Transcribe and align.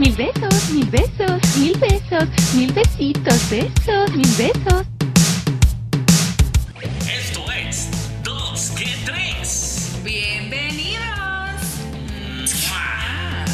Mil 0.00 0.16
besos, 0.16 0.70
mil 0.70 0.86
besos, 0.86 1.56
mil 1.58 1.78
besos, 1.78 2.24
mil 2.54 2.72
besitos, 2.72 3.50
besos, 3.50 4.10
mil 4.16 4.34
besos. 4.38 4.86
Esto 7.06 7.52
es 7.52 7.90
Dos 8.24 8.70
que 8.70 8.86
Tres. 9.04 10.00
Bienvenidos. 10.02 11.04
¡Mua! 12.70 13.44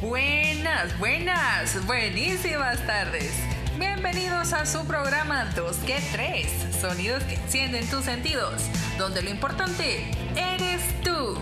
Buenas, 0.00 0.98
buenas, 0.98 1.86
buenísimas 1.86 2.84
tardes. 2.84 3.30
Bienvenidos 3.78 4.54
a 4.54 4.64
su 4.64 4.86
programa 4.86 5.44
2 5.54 5.76
que 5.86 6.00
3, 6.12 6.75
sonidos 6.88 7.24
que 7.24 7.34
encienden 7.34 7.88
tus 7.90 8.04
sentidos, 8.04 8.62
donde 8.96 9.20
lo 9.20 9.28
importante 9.28 10.08
eres 10.36 10.80
tú. 11.02 11.36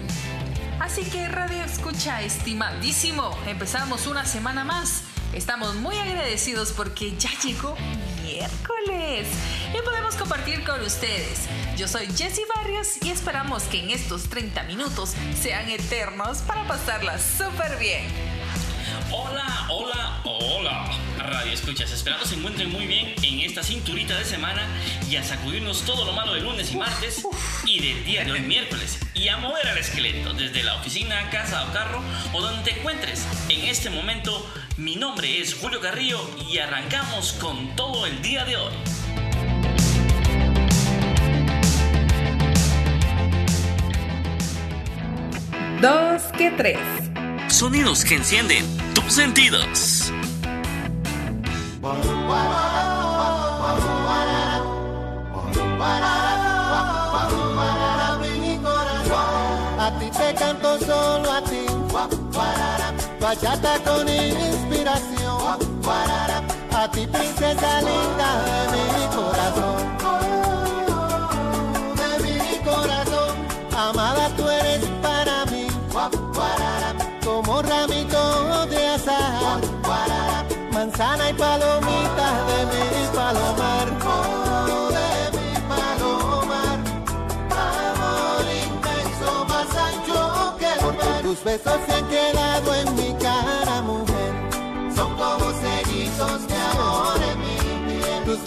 Así 0.80 1.04
que 1.04 1.28
radio 1.28 1.62
escucha, 1.62 2.22
estimadísimo, 2.22 3.36
empezamos 3.46 4.06
una 4.06 4.24
semana 4.24 4.64
más. 4.64 5.02
Estamos 5.34 5.74
muy 5.74 5.98
agradecidos 5.98 6.72
porque 6.72 7.14
ya 7.18 7.28
llegó 7.44 7.76
miércoles 8.22 9.28
y 9.78 9.84
podemos 9.84 10.14
compartir 10.14 10.64
con 10.64 10.80
ustedes. 10.80 11.40
Yo 11.76 11.88
soy 11.88 12.06
Jessie 12.06 12.44
Barrios 12.56 13.02
y 13.02 13.10
esperamos 13.10 13.64
que 13.64 13.80
en 13.80 13.90
estos 13.90 14.30
30 14.30 14.62
minutos 14.62 15.12
sean 15.38 15.68
eternos 15.68 16.38
para 16.38 16.66
pasarla 16.66 17.18
súper 17.18 17.76
bien. 17.78 18.06
Hola, 19.10 19.66
hola, 19.68 20.22
hola. 20.24 20.90
Radio 21.18 21.52
escuchas, 21.52 21.90
esperando 21.90 22.24
se 22.26 22.34
encuentren 22.34 22.70
muy 22.70 22.86
bien 22.86 23.14
en 23.22 23.33
esta 23.54 23.62
cinturita 23.62 24.18
de 24.18 24.24
semana 24.24 24.66
y 25.08 25.14
a 25.14 25.22
sacudirnos 25.22 25.82
todo 25.82 26.04
lo 26.04 26.12
malo 26.12 26.34
de 26.34 26.40
lunes 26.40 26.72
y 26.72 26.76
martes 26.76 27.24
y 27.64 27.78
del 27.78 28.04
día 28.04 28.24
de 28.24 28.32
hoy 28.32 28.40
miércoles 28.40 28.98
y 29.14 29.28
a 29.28 29.36
mover 29.36 29.68
al 29.68 29.78
esqueleto 29.78 30.32
desde 30.32 30.64
la 30.64 30.74
oficina, 30.74 31.30
casa 31.30 31.64
o 31.69 31.72
carro 31.72 32.02
o 32.32 32.41
donde 32.41 32.69
te 32.69 32.80
encuentres. 32.80 33.25
En 33.48 33.60
este 33.66 33.91
momento, 33.91 34.44
mi 34.77 34.97
nombre 34.97 35.38
es 35.38 35.55
Julio 35.55 35.80
Carrillo 35.80 36.19
y 36.50 36.58
arrancamos 36.58 37.34
con 37.34 37.77
todo 37.77 38.06
el 38.06 38.20
día 38.22 38.44
de 38.44 38.56
hoy. 38.56 38.75
Dos 45.80 46.22
que 46.36 46.50
tres. 46.50 46.80
Sonidos 47.47 48.05
que 48.05 48.16
encienden 48.16 48.66
tus 48.94 49.12
sentidos. 49.12 50.12
Bachata 63.34 63.74
con 63.82 64.08
inspiración. 64.08 65.58
A 66.72 66.88
ti 66.88 67.04
princesa 67.04 67.80
linda 67.80 68.28
de 68.46 68.86
mi 68.94 69.06
corazón. 69.16 69.76
De 71.98 72.10
mi 72.22 72.38
corazón. 72.58 73.34
Amada 73.76 74.28
tú 74.36 74.48
eres 74.48 74.84
para 75.02 75.46
mí. 75.46 75.66
Como 77.24 77.60
ramito 77.62 78.66
de 78.66 78.86
azahar. 78.86 79.60
Manzana 80.72 81.30
y 81.30 81.34
palomita 81.34 82.28
de 82.50 82.58
mi 82.70 83.16
palomar. 83.16 83.86
Oh, 84.06 84.91
de 84.96 85.10
mi 85.36 85.50
palomar. 85.70 86.78
Amor 87.50 88.46
inmenso, 88.62 89.44
más 89.48 89.70
ancho 89.86 90.54
que 90.60 90.69
el. 90.72 91.22
Tus 91.22 91.42
besos 91.42 91.78
se 91.86 91.92
han 91.94 92.06
quedado 92.08 92.74
en 92.74 92.94
mi 92.94 93.03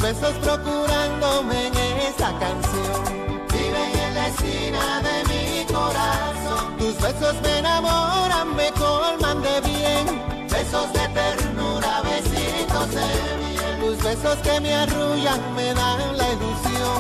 besos 0.02 0.34
procurándome 0.41 1.68
en 1.68 1.97
esta 2.09 2.38
canción. 2.40 3.03
Viven 3.52 3.91
en 4.06 4.13
la 4.16 4.28
esquina 4.28 5.02
de 5.02 5.18
mi 5.30 5.66
corazón. 5.66 6.78
Tus 6.78 6.96
besos 7.02 7.35
me 7.41 7.59
enamoran, 7.59 8.56
me 8.56 8.72
colman 8.72 9.41
de 9.41 9.62
bien. 9.62 10.06
Besos 10.50 10.91
de 10.94 11.07
ternura, 11.19 12.02
besitos 12.02 12.90
de 12.91 13.07
miel. 13.41 13.80
Tus 13.80 14.03
besos 14.03 14.38
que 14.38 14.59
me 14.59 14.74
arrullan, 14.74 15.56
me 15.56 15.74
dan 15.74 16.18
la 16.18 16.28
ilusión. 16.34 17.00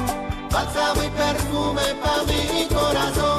Bálsamo 0.51 1.03
y 1.03 1.09
perfume 1.09 1.95
pa' 2.01 2.23
mi 2.23 2.67
corazón. 2.67 3.37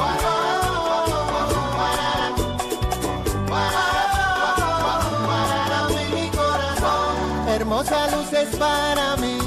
Hermosa 7.59 8.09
luz 8.13 8.33
es 8.33 8.57
para 8.57 9.17
mí. 9.17 9.38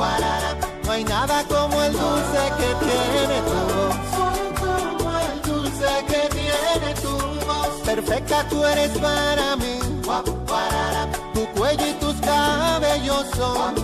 No 0.00 0.92
hay 0.92 1.04
nada 1.04 1.44
como 1.44 1.82
el 1.82 1.92
dulce 1.92 2.42
que 2.58 2.86
tiene 2.86 3.42
tu 3.42 3.58
voz. 3.74 3.96
Como 4.58 5.10
el 5.20 5.42
dulce 5.42 6.04
que 6.08 6.28
tiene 6.34 6.94
tu 7.02 7.10
voz. 7.46 7.82
Perfecta 7.84 8.48
tú 8.48 8.64
eres 8.64 8.96
para 8.98 9.56
mí. 9.56 9.78
Tu 11.34 11.46
cuello 11.48 11.86
y 11.86 11.92
tus 11.94 12.14
cabellos 12.22 13.26
son 13.36 13.74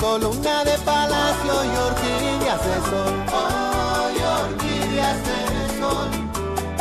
columna 0.00 0.64
de 0.64 0.76
palacio 0.78 1.64
y 1.64 1.76
orquídeas 1.76 2.60
de 2.66 2.74
sol. 2.90 3.14
Oh, 3.32 4.10
y 4.10 4.20
orquídeas 4.42 5.18
de 5.28 5.78
sol. 5.78 6.08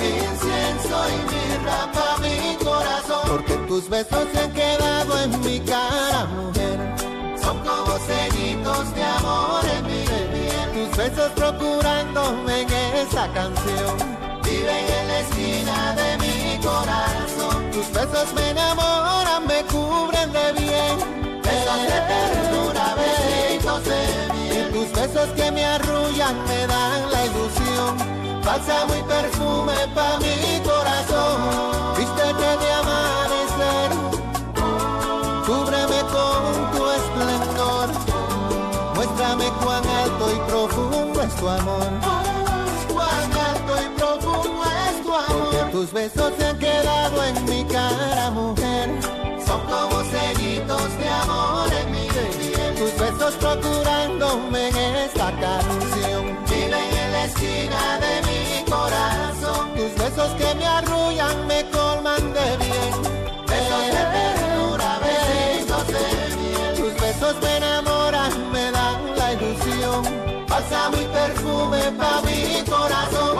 Incienso 0.01 0.97
y 1.13 1.17
mirra 1.31 1.91
pa' 1.93 2.17
mi 2.17 2.57
corazón. 2.65 3.21
Porque 3.27 3.53
tus 3.67 3.87
besos 3.87 4.25
se 4.33 4.39
han 4.39 4.51
quedado 4.53 5.19
en 5.19 5.39
mi 5.41 5.59
cara, 5.59 6.25
mujer. 6.25 7.02
Como 7.73 7.97
sellitos 7.97 8.93
de 8.93 9.03
amor 9.03 9.63
en 9.65 9.83
mi 9.87 10.03
piel. 10.05 10.67
Tus 10.73 10.97
besos 10.97 11.31
procurándome 11.31 12.61
en 12.61 12.71
esa 13.03 13.27
canción. 13.33 13.95
Viven 14.43 14.85
en 14.99 15.07
la 15.07 15.19
esquina 15.19 15.95
de 15.95 16.17
mi 16.17 16.59
corazón. 16.63 17.71
Tus 17.71 17.91
besos 17.91 18.33
me 18.35 18.51
enamoran, 18.51 19.47
me 19.47 19.63
cubren 19.63 20.31
de 20.31 20.51
bien. 20.61 21.41
Besos 21.41 21.81
de 21.89 21.99
ternura, 22.11 22.95
besitos 23.01 23.83
de 23.85 24.01
miel. 24.33 24.71
Tus 24.73 24.91
besos 24.99 25.29
que 25.35 25.51
me 25.51 25.65
arrullan 25.65 26.35
me 26.45 26.67
dan 26.67 27.11
la 27.11 27.25
ilusión. 27.25 27.91
Bálsamo 28.45 28.93
y 28.95 29.03
perfume 29.03 29.73
pa' 29.95 30.19
mi 30.19 30.59
corazón. 30.61 31.95
Es 41.33 41.39
tu 41.39 41.47
amor. 41.47 41.87
Cuán 42.93 43.31
alto 43.33 43.73
y 43.81 43.99
profundo 43.99 44.63
es 44.87 45.03
tu 45.03 45.13
amor. 45.13 45.71
Tus 45.71 45.91
besos 45.91 46.33
se 46.37 46.45
han 46.45 46.59
quedado 46.59 47.23
en 47.23 47.45
mi 47.45 47.63
cara, 47.65 48.29
mujer. 48.31 48.89
Son 49.45 49.61
como 49.61 50.03
sellitos 50.03 50.97
de 50.97 51.09
amor 51.09 51.67
en 51.73 51.91
mi 51.91 52.07
piel. 52.07 52.75
Tus 52.75 52.99
besos 52.99 53.33
procurándome 53.35 54.69
en 54.69 54.95
esta 54.95 55.31
canción. 55.39 56.37
Viven 56.49 56.97
en 57.03 57.11
la 57.11 57.25
esquina 57.25 57.99
de 58.03 58.13
mi 58.27 58.71
corazón. 58.71 59.73
Tus 59.75 59.95
besos 59.95 60.31
que 60.37 60.55
me 60.55 60.65
arrullan, 60.65 61.47
me 61.47 61.69
colman 61.69 62.33
de 62.33 62.57
bien. 62.57 62.93
Besos 63.47 63.85
de 63.95 64.03
ternura, 64.15 64.99
besitos 64.99 65.87
de 65.87 66.35
miel. 66.37 66.75
Tus 66.75 67.01
besos 67.01 67.35
me 67.41 67.72
Bálsamo 70.53 70.97
y 70.97 71.05
perfume 71.05 71.81
pa' 71.97 72.21
mi 72.21 72.21
mi 72.21 72.31
mi 72.31 72.63
corazón. 72.69 73.37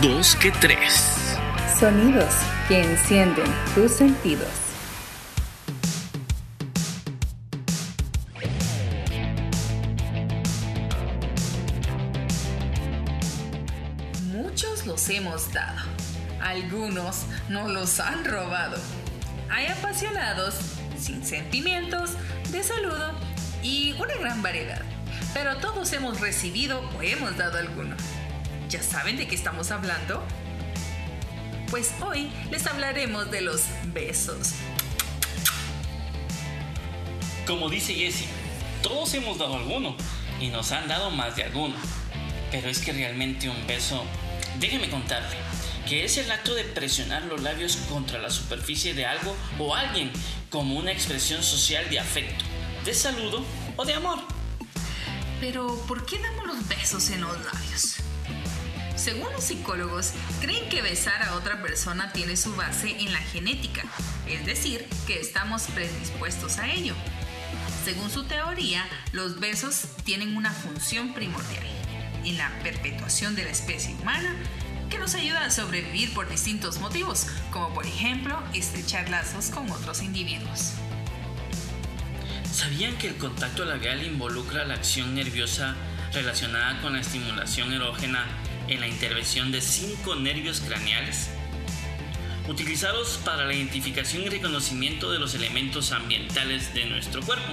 Dos 0.00 0.36
que 0.36 0.50
tres. 0.52 1.36
Sonidos 1.78 2.34
que 2.66 2.80
encienden 2.80 3.44
tus 3.74 3.92
sentidos. 3.92 4.69
Dado. 15.52 15.80
Algunos 16.40 17.24
nos 17.48 17.70
los 17.70 18.00
han 18.00 18.24
robado. 18.24 18.76
Hay 19.50 19.66
apasionados, 19.66 20.54
sin 20.98 21.24
sentimientos, 21.24 22.12
de 22.50 22.62
saludo 22.62 23.12
y 23.62 23.92
una 23.92 24.14
gran 24.14 24.42
variedad. 24.42 24.82
Pero 25.34 25.56
todos 25.58 25.92
hemos 25.92 26.20
recibido 26.20 26.80
o 26.96 27.02
hemos 27.02 27.36
dado 27.36 27.58
alguno. 27.58 27.96
¿Ya 28.68 28.82
saben 28.82 29.16
de 29.16 29.26
qué 29.26 29.34
estamos 29.34 29.70
hablando? 29.70 30.22
Pues 31.70 31.92
hoy 32.00 32.30
les 32.50 32.66
hablaremos 32.66 33.30
de 33.30 33.42
los 33.42 33.62
besos. 33.92 34.54
Como 37.46 37.68
dice 37.68 37.94
Jessie, 37.94 38.26
todos 38.82 39.12
hemos 39.14 39.38
dado 39.38 39.56
alguno 39.56 39.96
y 40.40 40.48
nos 40.48 40.72
han 40.72 40.88
dado 40.88 41.10
más 41.10 41.36
de 41.36 41.44
alguno. 41.44 41.74
Pero 42.50 42.68
es 42.68 42.80
que 42.80 42.92
realmente 42.92 43.48
un 43.48 43.66
beso, 43.66 44.04
déjeme 44.58 44.90
contarle, 44.90 45.36
que 45.88 46.04
es 46.04 46.18
el 46.18 46.30
acto 46.30 46.54
de 46.54 46.64
presionar 46.64 47.22
los 47.24 47.40
labios 47.40 47.76
contra 47.88 48.18
la 48.18 48.30
superficie 48.30 48.94
de 48.94 49.06
algo 49.06 49.36
o 49.58 49.74
alguien 49.74 50.10
como 50.50 50.76
una 50.76 50.92
expresión 50.92 51.42
social 51.42 51.88
de 51.90 52.00
afecto, 52.00 52.44
de 52.84 52.94
saludo 52.94 53.44
o 53.76 53.84
de 53.84 53.94
amor. 53.94 54.18
Pero, 55.40 55.74
¿por 55.86 56.04
qué 56.04 56.18
damos 56.18 56.46
los 56.46 56.68
besos 56.68 57.08
en 57.10 57.22
los 57.22 57.32
labios? 57.44 57.96
Según 58.96 59.32
los 59.32 59.44
psicólogos, 59.44 60.12
creen 60.42 60.68
que 60.68 60.82
besar 60.82 61.22
a 61.22 61.34
otra 61.34 61.62
persona 61.62 62.12
tiene 62.12 62.36
su 62.36 62.54
base 62.54 62.90
en 63.00 63.12
la 63.12 63.18
genética, 63.18 63.82
es 64.26 64.44
decir, 64.44 64.86
que 65.06 65.18
estamos 65.18 65.62
predispuestos 65.74 66.58
a 66.58 66.70
ello. 66.70 66.94
Según 67.84 68.10
su 68.10 68.24
teoría, 68.24 68.86
los 69.12 69.40
besos 69.40 69.84
tienen 70.04 70.36
una 70.36 70.52
función 70.52 71.14
primordial 71.14 71.79
en 72.24 72.38
la 72.38 72.50
perpetuación 72.62 73.34
de 73.34 73.44
la 73.44 73.50
especie 73.50 73.94
humana 73.94 74.34
que 74.90 74.98
nos 74.98 75.14
ayuda 75.14 75.44
a 75.44 75.50
sobrevivir 75.50 76.12
por 76.12 76.28
distintos 76.28 76.80
motivos, 76.80 77.26
como 77.50 77.72
por 77.72 77.86
ejemplo 77.86 78.42
estrechar 78.52 79.08
lazos 79.08 79.50
con 79.50 79.70
otros 79.70 80.02
individuos. 80.02 80.72
¿Sabían 82.52 82.98
que 82.98 83.06
el 83.06 83.16
contacto 83.16 83.64
labial 83.64 84.04
involucra 84.04 84.64
la 84.64 84.74
acción 84.74 85.14
nerviosa 85.14 85.76
relacionada 86.12 86.80
con 86.82 86.94
la 86.94 87.00
estimulación 87.00 87.72
erógena 87.72 88.26
en 88.66 88.80
la 88.80 88.88
intervención 88.88 89.52
de 89.52 89.60
cinco 89.60 90.16
nervios 90.16 90.60
craneales? 90.60 91.30
Utilizados 92.48 93.20
para 93.24 93.44
la 93.44 93.54
identificación 93.54 94.24
y 94.24 94.28
reconocimiento 94.28 95.12
de 95.12 95.20
los 95.20 95.34
elementos 95.34 95.92
ambientales 95.92 96.74
de 96.74 96.86
nuestro 96.86 97.22
cuerpo. 97.22 97.52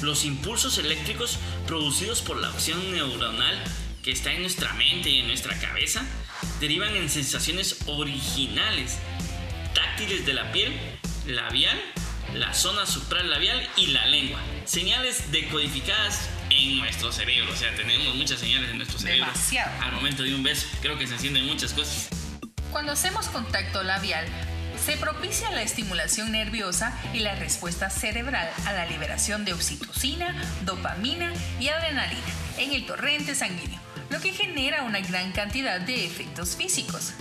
Los 0.00 0.24
impulsos 0.24 0.78
eléctricos 0.78 1.38
producidos 1.66 2.22
por 2.22 2.38
la 2.38 2.48
acción 2.48 2.92
neuronal 2.92 3.62
que 4.02 4.10
está 4.10 4.32
en 4.32 4.42
nuestra 4.42 4.72
mente 4.74 5.10
y 5.10 5.20
en 5.20 5.28
nuestra 5.28 5.58
cabeza 5.60 6.04
derivan 6.60 6.94
en 6.96 7.08
sensaciones 7.08 7.78
originales, 7.86 8.98
táctiles 9.74 10.26
de 10.26 10.34
la 10.34 10.50
piel, 10.52 10.72
labial 11.26 11.78
la 12.34 12.54
zona 12.54 12.86
supralabial 12.86 13.68
y 13.76 13.88
la 13.88 14.06
lengua. 14.06 14.40
Señales 14.64 15.30
decodificadas 15.32 16.28
en 16.50 16.78
nuestro 16.78 17.12
cerebro. 17.12 17.52
O 17.52 17.56
sea, 17.56 17.74
tenemos 17.74 18.14
muchas 18.14 18.40
señales 18.40 18.70
en 18.70 18.78
nuestro 18.78 18.98
cerebro. 18.98 19.26
Demasiado. 19.26 19.70
Al 19.82 19.92
momento 19.92 20.22
de 20.22 20.34
un 20.34 20.42
beso, 20.42 20.66
creo 20.80 20.98
que 20.98 21.06
se 21.06 21.14
encienden 21.14 21.46
muchas 21.46 21.72
cosas. 21.72 22.08
Cuando 22.70 22.92
hacemos 22.92 23.28
contacto 23.28 23.82
labial, 23.82 24.26
se 24.82 24.96
propicia 24.96 25.50
la 25.50 25.62
estimulación 25.62 26.32
nerviosa 26.32 26.98
y 27.12 27.18
la 27.20 27.34
respuesta 27.34 27.90
cerebral 27.90 28.48
a 28.66 28.72
la 28.72 28.86
liberación 28.86 29.44
de 29.44 29.52
oxitocina, 29.52 30.34
dopamina 30.64 31.32
y 31.60 31.68
adrenalina 31.68 32.22
en 32.58 32.72
el 32.72 32.86
torrente 32.86 33.34
sanguíneo, 33.34 33.80
lo 34.12 34.20
que 34.20 34.32
genera 34.32 34.82
una 34.82 35.00
gran 35.00 35.32
cantidad 35.32 35.80
de 35.80 36.04
efectos 36.04 36.54
físicos. 36.54 37.14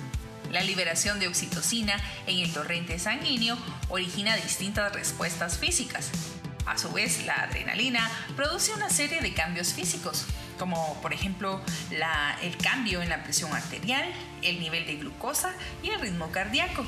La 0.51 0.61
liberación 0.61 1.21
de 1.21 1.29
oxitocina 1.29 1.95
en 2.27 2.39
el 2.39 2.51
torrente 2.51 2.99
sanguíneo 2.99 3.57
origina 3.87 4.35
distintas 4.35 4.91
respuestas 4.91 5.57
físicas. 5.57 6.09
A 6.65 6.77
su 6.77 6.91
vez, 6.91 7.25
la 7.25 7.35
adrenalina 7.35 8.11
produce 8.35 8.73
una 8.73 8.89
serie 8.89 9.21
de 9.21 9.33
cambios 9.33 9.73
físicos, 9.73 10.25
como 10.59 11.01
por 11.01 11.13
ejemplo 11.13 11.61
el 12.41 12.57
cambio 12.57 13.01
en 13.01 13.07
la 13.07 13.23
presión 13.23 13.53
arterial, 13.53 14.03
el 14.41 14.59
nivel 14.59 14.85
de 14.85 14.97
glucosa 14.97 15.53
y 15.81 15.91
el 15.91 16.01
ritmo 16.01 16.29
cardíaco, 16.31 16.85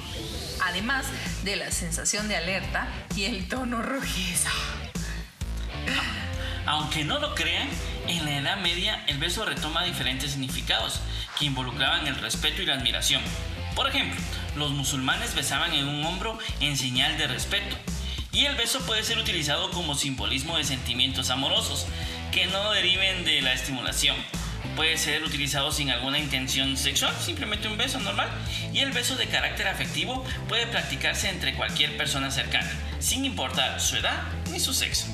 además 0.66 1.06
de 1.46 1.56
la 1.56 1.72
sensación 1.72 2.28
de 2.28 2.36
alerta 2.36 2.90
y 3.16 3.24
el 3.24 3.48
tono 3.48 3.82
rojizo. 3.82 4.50
Aunque 6.66 7.04
no 7.04 7.20
lo 7.20 7.36
crean, 7.36 7.68
en 8.08 8.26
la 8.26 8.38
Edad 8.38 8.58
Media 8.58 9.04
el 9.08 9.18
beso 9.18 9.46
retoma 9.46 9.84
diferentes 9.84 10.32
significados 10.32 11.00
que 11.38 11.46
involucraban 11.46 12.08
el 12.08 12.16
respeto 12.16 12.62
y 12.62 12.66
la 12.66 12.76
admiración. 12.76 13.22
Por 13.76 13.90
ejemplo, 13.90 14.20
los 14.56 14.72
musulmanes 14.72 15.36
besaban 15.36 15.74
en 15.74 15.88
un 15.88 16.06
hombro 16.06 16.38
en 16.60 16.78
señal 16.78 17.18
de 17.18 17.28
respeto. 17.28 17.76
Y 18.32 18.46
el 18.46 18.56
beso 18.56 18.80
puede 18.86 19.04
ser 19.04 19.18
utilizado 19.18 19.70
como 19.72 19.96
simbolismo 19.96 20.58
de 20.58 20.64
sentimientos 20.64 21.30
amorosos, 21.30 21.86
que 22.32 22.48
no 22.48 22.72
deriven 22.72 23.26
de 23.26 23.42
la 23.42 23.54
estimulación. 23.54 24.16
Puede 24.76 24.98
ser 24.98 25.24
utilizado 25.24 25.72
sin 25.72 25.92
alguna 25.92 26.18
intención 26.18 26.78
sexual, 26.78 27.14
simplemente 27.20 27.68
un 27.68 27.78
beso 27.78 28.00
normal. 28.00 28.30
Y 28.74 28.80
el 28.80 28.92
beso 28.92 29.16
de 29.16 29.28
carácter 29.28 29.68
afectivo 29.68 30.26
puede 30.48 30.66
practicarse 30.66 31.30
entre 31.30 31.54
cualquier 31.54 31.96
persona 31.96 32.32
cercana, 32.32 32.72
sin 33.00 33.26
importar 33.26 33.80
su 33.80 33.98
edad 33.98 34.24
ni 34.52 34.60
su 34.60 34.74
sexo. 34.74 35.13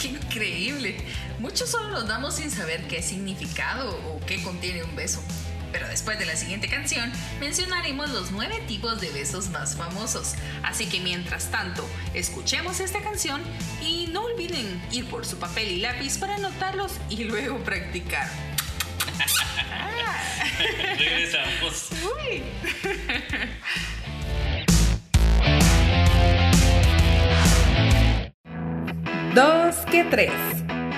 ¡Qué 0.00 0.08
increíble! 0.08 0.96
Muchos 1.40 1.70
solo 1.70 1.88
nos 1.90 2.06
damos 2.06 2.36
sin 2.36 2.52
saber 2.52 2.86
qué 2.86 3.02
significado 3.02 3.90
o 4.06 4.24
qué 4.26 4.40
contiene 4.42 4.84
un 4.84 4.94
beso. 4.94 5.20
Pero 5.72 5.88
después 5.88 6.18
de 6.18 6.24
la 6.24 6.36
siguiente 6.36 6.68
canción 6.68 7.12
mencionaremos 7.40 8.08
los 8.10 8.30
nueve 8.30 8.62
tipos 8.68 9.00
de 9.00 9.10
besos 9.10 9.48
más 9.48 9.76
famosos. 9.76 10.34
Así 10.62 10.86
que 10.86 11.00
mientras 11.00 11.50
tanto, 11.50 11.84
escuchemos 12.14 12.78
esta 12.78 13.00
canción 13.02 13.42
y 13.82 14.06
no 14.12 14.22
olviden 14.22 14.80
ir 14.92 15.06
por 15.06 15.26
su 15.26 15.38
papel 15.38 15.68
y 15.68 15.80
lápiz 15.80 16.16
para 16.16 16.36
anotarlos 16.36 16.92
y 17.10 17.24
luego 17.24 17.58
practicar. 17.64 18.30
Regresamos. 20.98 21.88
Uy. 21.92 22.42
Dos 29.38 29.76
que 29.88 30.02
tres. 30.02 30.32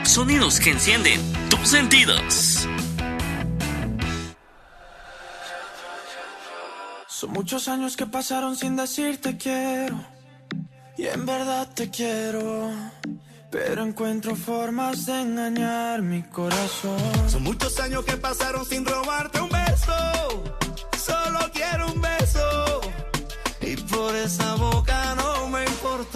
Sonidos 0.03 0.61
que 0.61 0.71
encienden 0.71 1.21
tus 1.51 1.69
sentidos. 1.69 2.67
Son 7.07 7.31
muchos 7.33 7.69
años 7.69 7.99
que 7.99 8.07
pasaron 8.07 8.57
sin 8.57 8.77
decirte 8.77 9.37
quiero. 9.37 10.03
Y 10.97 11.07
en 11.09 11.27
verdad 11.27 11.69
te 11.75 11.91
quiero. 11.91 12.70
Pero 13.51 13.85
encuentro 13.85 14.35
formas 14.35 15.05
de 15.05 15.20
engañar 15.20 16.01
mi 16.01 16.23
corazón. 16.23 17.29
Son 17.29 17.43
muchos 17.43 17.79
años 17.79 18.06
que 18.06 18.17
pasaron 18.17 18.65
sin 18.65 18.87
robarte 18.87 19.39
un 19.39 19.51
beso. 19.51 20.44
Solo 20.99 21.41
quiero 21.53 21.93
un 21.93 22.01
beso. 22.01 22.81
Y 23.61 23.77
por 23.77 24.17
esa 24.17 24.55
boca 24.55 25.15
no 25.17 25.40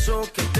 beso 0.00 0.22
que 0.32 0.59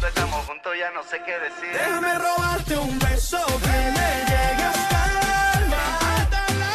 Cuando 0.00 0.18
estamos 0.18 0.46
juntos 0.46 0.72
ya 0.80 0.90
no 0.92 1.02
sé 1.02 1.20
qué 1.26 1.38
decir. 1.38 1.72
Déjame 1.74 2.14
robarte 2.16 2.78
un 2.78 2.98
beso 3.00 3.36
que 3.46 3.68
me 3.68 4.10
llegue 4.30 4.64
hasta 4.72 4.98
el 5.10 5.16
alma. 5.60 5.84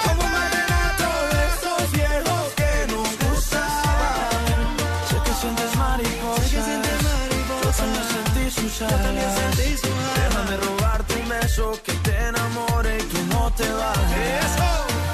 Como 0.05 0.21
un 0.21 0.31
vallenato 0.31 1.09
de 1.33 1.39
esos 1.49 1.91
viejos 1.91 2.53
que 2.53 2.71
nos 2.93 3.09
gustaban. 3.25 4.77
Sé 5.09 5.17
que 5.25 5.33
sientes 5.41 5.75
mariposas. 5.75 6.51
Yo 6.51 6.61
también 6.61 8.09
sentí 8.13 8.43
sus 8.51 8.81
alas. 8.83 9.47
Déjame 9.57 10.57
robarte 10.57 11.15
un 11.15 11.27
beso 11.27 11.81
que 11.83 11.93
te 11.93 12.15
enamore 12.27 12.97
y 12.99 13.03
tú 13.05 13.17
no 13.33 13.51
te 13.53 13.67
vayas. 13.71 14.45
Eso. 14.45 14.69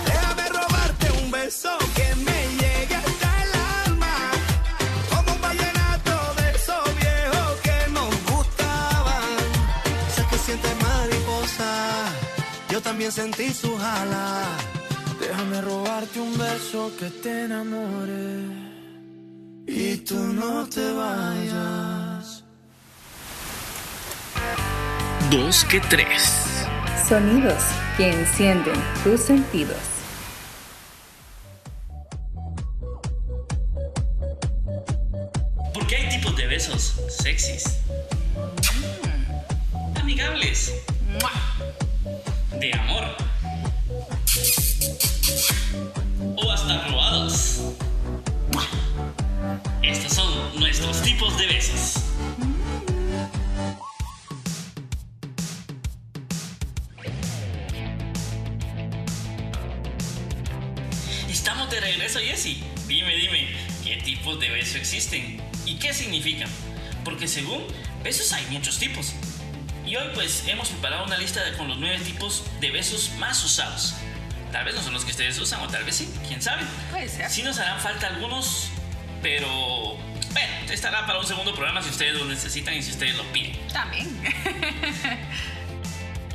Déjame 0.06 0.50
robarte 0.50 1.12
un 1.12 1.32
beso 1.32 1.78
Yo 12.82 12.86
también 12.86 13.12
sentí 13.12 13.54
su 13.54 13.78
jala. 13.78 14.42
Déjame 15.20 15.62
robarte 15.62 16.20
un 16.20 16.36
beso 16.36 16.92
que 16.98 17.12
te 17.12 17.44
enamore 17.44 18.42
y 19.68 19.98
tú 19.98 20.18
no 20.18 20.66
te 20.66 20.92
vayas. 20.92 22.44
Dos 25.30 25.64
que 25.66 25.80
tres. 25.92 26.66
Sonidos 27.08 27.62
que 27.98 28.10
encienden 28.10 28.82
tus 29.04 29.22
sentidos. 29.22 30.01
Regreso, 62.14 62.20
Jessy. 62.20 62.62
Dime, 62.88 63.16
dime, 63.16 63.48
¿qué 63.86 63.96
tipos 63.98 64.38
de 64.40 64.50
beso 64.50 64.78
existen? 64.78 65.42
¿Y 65.66 65.76
qué 65.76 65.94
significan? 65.94 66.50
Porque 67.06 67.26
según 67.28 67.64
besos 68.04 68.34
hay 68.34 68.46
muchos 68.48 68.80
tipos. 68.80 69.14
Y 69.86 69.96
hoy 69.96 70.10
pues 70.14 70.44
hemos 70.48 70.68
preparado 70.70 71.06
una 71.06 71.18
lista 71.18 71.42
de- 71.44 71.56
con 71.58 71.68
los 71.70 71.78
nueve 71.80 72.00
tipos 72.04 72.44
de 72.60 72.70
besos 72.72 73.12
más 73.18 73.42
usados. 73.46 73.94
Tal 74.52 74.66
vez 74.66 74.76
no 74.76 74.84
son 74.84 74.94
los 74.94 75.06
que 75.06 75.12
ustedes 75.12 75.40
usan 75.40 75.62
o 75.62 75.70
tal 75.70 75.86
vez 75.86 75.96
sí, 75.96 76.10
quién 76.28 76.42
sabe. 76.42 76.64
Puede 76.92 77.08
ser. 77.08 77.30
Sí 77.30 77.44
nos 77.44 77.58
harán 77.60 77.80
falta 77.80 78.08
algunos, 78.08 78.68
pero 79.22 79.96
bueno, 80.34 80.54
estará 80.70 81.08
para 81.08 81.20
un 81.20 81.26
segundo 81.26 81.54
programa 81.54 81.82
si 81.82 81.90
ustedes 81.92 82.16
lo 82.16 82.26
necesitan 82.26 82.74
y 82.76 82.84
si 82.84 82.92
ustedes 82.92 83.16
lo 83.16 83.24
piden. 83.32 83.58
También. 83.70 84.10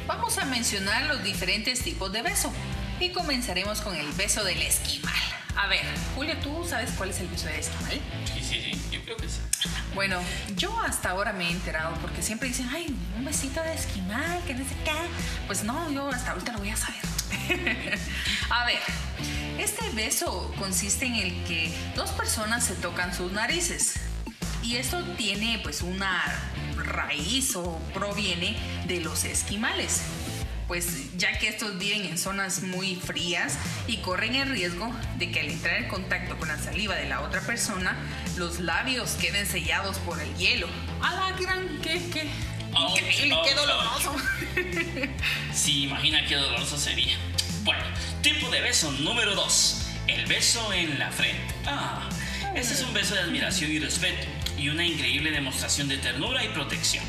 Vamos 0.06 0.38
a 0.38 0.46
mencionar 0.46 1.02
los 1.04 1.22
diferentes 1.22 1.82
tipos 1.82 2.10
de 2.12 2.22
beso 2.22 2.50
y 2.98 3.10
comenzaremos 3.10 3.82
con 3.82 3.94
el 3.94 4.10
beso 4.12 4.42
del 4.42 4.62
esquimal. 4.62 5.12
A 5.56 5.68
ver, 5.68 5.80
Julio, 6.14 6.36
¿tú 6.42 6.64
sabes 6.68 6.90
cuál 6.92 7.10
es 7.10 7.20
el 7.20 7.28
beso 7.28 7.46
del 7.46 7.60
esquimal? 7.60 8.00
Sí, 8.24 8.40
sí, 8.42 8.60
sí, 8.62 8.80
yo 8.92 9.02
creo 9.02 9.16
que 9.16 9.28
sí. 9.28 9.40
Bueno, 9.94 10.20
yo 10.56 10.78
hasta 10.80 11.10
ahora 11.10 11.32
me 11.32 11.48
he 11.48 11.50
enterado 11.50 11.96
porque 12.02 12.22
siempre 12.22 12.48
dicen, 12.48 12.68
ay, 12.70 12.94
un 13.16 13.24
besito 13.24 13.62
de 13.62 13.74
esquimal, 13.74 14.42
que 14.46 14.54
no 14.54 14.64
sé 14.64 14.74
qué. 14.84 14.92
Pues 15.46 15.64
no, 15.64 15.90
yo 15.90 16.08
hasta 16.10 16.32
ahorita 16.32 16.52
lo 16.52 16.58
voy 16.58 16.70
a 16.70 16.76
saber. 16.76 17.00
a 18.50 18.66
ver, 18.66 18.78
este 19.58 19.88
beso 19.90 20.54
consiste 20.58 21.06
en 21.06 21.14
el 21.14 21.44
que 21.44 21.74
dos 21.94 22.10
personas 22.10 22.64
se 22.64 22.74
tocan 22.74 23.14
sus 23.14 23.32
narices. 23.32 23.94
Y 24.62 24.76
esto 24.76 25.02
tiene 25.16 25.60
pues 25.62 25.80
una 25.80 26.22
raíz 26.76 27.56
o 27.56 27.78
proviene 27.94 28.56
de 28.86 29.00
los 29.00 29.24
esquimales. 29.24 30.02
Pues 30.68 31.16
ya 31.16 31.38
que 31.38 31.48
estos 31.48 31.78
viven 31.78 32.06
en 32.06 32.18
zonas 32.18 32.62
muy 32.62 32.96
frías 32.96 33.56
y 33.86 33.98
corren 33.98 34.34
el 34.34 34.50
riesgo 34.50 34.92
de 35.16 35.30
que 35.30 35.40
al 35.40 35.48
entrar 35.48 35.76
en 35.76 35.88
contacto 35.88 36.36
con 36.38 36.48
la 36.48 36.58
saliva 36.58 36.96
de 36.96 37.08
la 37.08 37.20
otra 37.20 37.40
persona, 37.40 37.96
los 38.36 38.58
labios 38.58 39.12
queden 39.12 39.46
sellados 39.46 39.98
por 39.98 40.20
el 40.20 40.34
hielo. 40.36 40.68
¡A 41.00 41.14
la 41.14 41.32
gran! 41.38 41.80
¡Qué, 41.82 42.02
qué! 42.12 42.28
Ouch, 42.74 42.98
Increíble, 42.98 43.36
qué 43.44 43.54
ouch, 43.54 43.60
doloroso! 43.60 44.16
Sí, 45.54 45.84
imagina 45.84 46.26
qué 46.26 46.34
doloroso 46.34 46.76
sería. 46.76 47.16
Bueno, 47.62 47.82
tipo 48.22 48.50
de 48.50 48.60
beso 48.60 48.90
número 48.92 49.34
2. 49.34 49.86
El 50.08 50.26
beso 50.26 50.72
en 50.72 50.98
la 50.98 51.10
frente. 51.10 51.54
Ah, 51.64 52.08
este 52.54 52.74
es 52.74 52.82
un 52.82 52.92
beso 52.92 53.14
de 53.14 53.20
admiración 53.20 53.70
y 53.72 53.78
respeto 53.78 54.26
y 54.58 54.68
una 54.68 54.84
increíble 54.84 55.30
demostración 55.30 55.88
de 55.88 55.98
ternura 55.98 56.44
y 56.44 56.48
protección. 56.48 57.04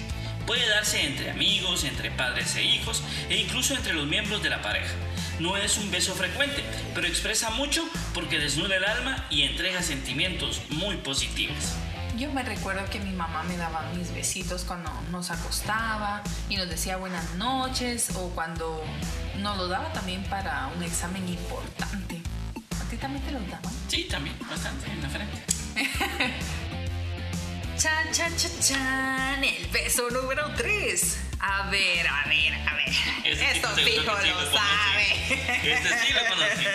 Puede 0.48 0.68
darse 0.70 1.06
entre 1.06 1.30
amigos, 1.30 1.84
entre 1.84 2.10
padres 2.10 2.56
e 2.56 2.64
hijos 2.64 3.04
e 3.30 3.36
incluso 3.36 3.76
entre 3.76 3.94
los 3.94 4.08
miembros 4.08 4.42
de 4.42 4.50
la 4.50 4.62
pareja. 4.62 4.94
No 5.40 5.58
es 5.58 5.78
un 5.78 5.92
beso 5.92 6.16
frecuente, 6.16 6.64
pero 6.96 7.06
expresa 7.06 7.50
mucho 7.50 7.84
porque 8.14 8.40
desnuda 8.40 8.78
el 8.78 8.86
alma 8.86 9.28
y 9.30 9.42
entrega 9.42 9.84
sentimientos 9.84 10.62
muy 10.70 10.96
positivos. 10.96 11.74
Yo 12.18 12.32
me 12.32 12.44
recuerdo 12.44 12.90
que 12.90 13.02
mi 13.02 13.12
mamá 13.12 13.44
me 13.44 13.58
daba 13.58 13.92
mis 13.94 14.14
besitos 14.14 14.64
cuando 14.64 14.90
nos 15.12 15.32
acostaba 15.32 16.24
y 16.50 16.56
nos 16.56 16.70
decía 16.70 16.96
buenas 16.96 17.36
noches 17.36 18.16
o 18.16 18.30
cuando 18.30 18.82
nos 19.40 19.58
lo 19.58 19.68
daba 19.68 19.92
también 19.92 20.24
para 20.24 20.68
un 20.78 20.82
examen 20.82 21.28
importante. 21.28 22.22
¿A 22.82 22.90
ti 22.90 22.96
también 22.96 23.24
te 23.26 23.32
lo 23.32 23.40
daban? 23.42 23.74
Sí, 23.90 24.06
también, 24.06 24.36
bastante 24.50 24.90
en 24.90 25.02
la 25.02 25.10
frente. 25.10 25.44
Chan, 27.88 28.12
chan, 28.12 28.36
chan, 28.36 28.52
chan. 28.60 29.44
El 29.46 29.66
beso 29.68 30.10
número 30.10 30.52
3. 30.58 31.18
A 31.40 31.70
ver, 31.70 32.06
a 32.06 32.28
ver, 32.28 32.54
a 32.68 32.76
ver. 32.76 32.90
Ese 33.24 33.52
Esto 33.52 33.70
fijo 33.70 33.88
sí 33.88 33.96
lo 33.96 34.36
conocí. 34.36 34.58
sabe. 34.58 35.72
Este 35.72 35.90
sí 36.00 36.14
lo 36.14 36.20
conocí. 36.28 36.66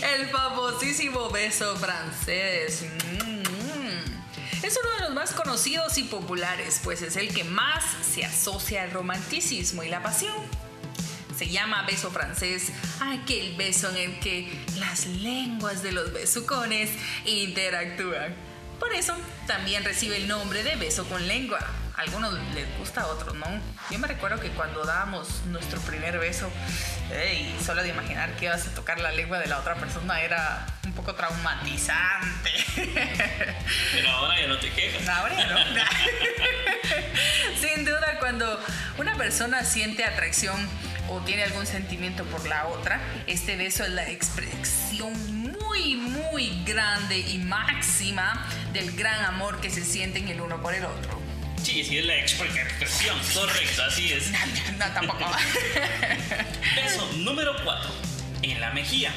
El 0.14 0.28
famosísimo 0.28 1.30
beso 1.30 1.76
francés. 1.78 2.84
Mm. 3.24 4.64
Es 4.64 4.78
uno 4.80 4.94
de 4.94 5.00
los 5.00 5.14
más 5.14 5.32
conocidos 5.32 5.98
y 5.98 6.04
populares, 6.04 6.80
pues 6.84 7.02
es 7.02 7.16
el 7.16 7.34
que 7.34 7.42
más 7.42 7.82
se 8.14 8.24
asocia 8.24 8.84
al 8.84 8.92
romanticismo 8.92 9.82
y 9.82 9.88
la 9.88 10.00
pasión. 10.00 10.36
Se 11.36 11.48
llama 11.48 11.82
beso 11.82 12.12
francés 12.12 12.70
aquel 13.00 13.56
beso 13.56 13.90
en 13.90 13.96
el 13.96 14.20
que 14.20 14.48
las 14.78 15.06
lenguas 15.06 15.82
de 15.82 15.90
los 15.90 16.12
besucones 16.12 16.88
interactúan. 17.24 18.49
Por 18.80 18.94
eso 18.94 19.14
también 19.46 19.84
recibe 19.84 20.16
el 20.16 20.26
nombre 20.26 20.62
de 20.62 20.74
beso 20.76 21.06
con 21.06 21.28
lengua. 21.28 21.58
A 21.96 22.00
algunos 22.00 22.32
les 22.54 22.78
gusta, 22.78 23.02
a 23.02 23.08
otros 23.08 23.34
no. 23.34 23.46
Yo 23.90 23.98
me 23.98 24.08
recuerdo 24.08 24.40
que 24.40 24.48
cuando 24.48 24.84
dábamos 24.84 25.42
nuestro 25.46 25.78
primer 25.82 26.18
beso, 26.18 26.50
ey, 27.12 27.54
solo 27.62 27.82
de 27.82 27.90
imaginar 27.90 28.34
que 28.36 28.46
ibas 28.46 28.66
a 28.66 28.74
tocar 28.74 28.98
la 28.98 29.12
lengua 29.12 29.38
de 29.38 29.48
la 29.48 29.58
otra 29.58 29.74
persona 29.74 30.22
era 30.22 30.66
un 30.86 30.94
poco 30.94 31.14
traumatizante. 31.14 32.52
Pero 32.74 34.10
ahora 34.10 34.40
ya 34.40 34.46
no 34.46 34.58
te 34.58 34.70
quejas. 34.70 35.06
Ahora 35.06 35.36
ya 35.36 35.46
no. 35.46 35.60
Sin 37.60 37.84
duda, 37.84 38.16
cuando 38.18 38.58
una 38.96 39.14
persona 39.16 39.62
siente 39.64 40.04
atracción 40.04 40.68
o 41.10 41.20
tiene 41.20 41.42
algún 41.42 41.66
sentimiento 41.66 42.24
por 42.24 42.48
la 42.48 42.66
otra, 42.68 42.98
este 43.26 43.56
beso 43.56 43.84
es 43.84 43.90
la 43.90 44.08
expresión 44.08 45.39
muy, 45.80 45.96
muy 45.96 46.62
grande 46.64 47.18
y 47.18 47.38
máxima 47.38 48.46
del 48.72 48.92
gran 48.92 49.24
amor 49.24 49.60
que 49.60 49.70
se 49.70 49.84
sienten 49.84 50.28
el 50.28 50.40
uno 50.40 50.60
por 50.60 50.74
el 50.74 50.84
otro. 50.84 51.20
Sí, 51.62 51.84
sí, 51.84 51.98
es 51.98 52.06
la 52.06 52.16
expresión, 52.16 53.18
correcto, 53.34 53.82
así 53.84 54.12
es. 54.12 54.30
No, 54.78 54.86
tampoco. 54.92 55.30
Beso 56.74 57.10
número 57.18 57.54
4. 57.64 57.90
En 58.42 58.60
la 58.60 58.70
mejilla. 58.70 59.12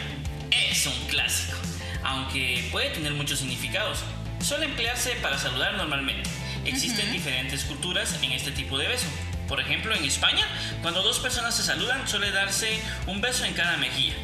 Es 0.52 0.86
un 0.86 1.08
clásico, 1.08 1.58
aunque 2.04 2.68
puede 2.72 2.90
tener 2.90 3.14
muchos 3.14 3.40
significados. 3.40 4.00
Suele 4.42 4.66
emplearse 4.66 5.12
para 5.22 5.38
saludar 5.38 5.74
normalmente. 5.76 6.30
Existen 6.66 7.12
diferentes 7.12 7.64
culturas 7.64 8.20
en 8.22 8.32
este 8.34 8.52
tipo 8.52 8.78
de 8.78 8.88
beso. 8.88 9.08
Por 9.48 9.60
ejemplo, 9.60 9.96
en 9.96 10.04
España, 10.04 10.46
cuando 10.82 11.02
dos 11.02 11.20
personas 11.20 11.56
se 11.56 11.64
saludan 11.64 12.08
suele 12.08 12.32
darse 12.32 12.80
un 13.08 13.22
beso 13.22 13.46
en 13.46 13.54
cada 13.54 13.78
mejilla. 13.78 14.16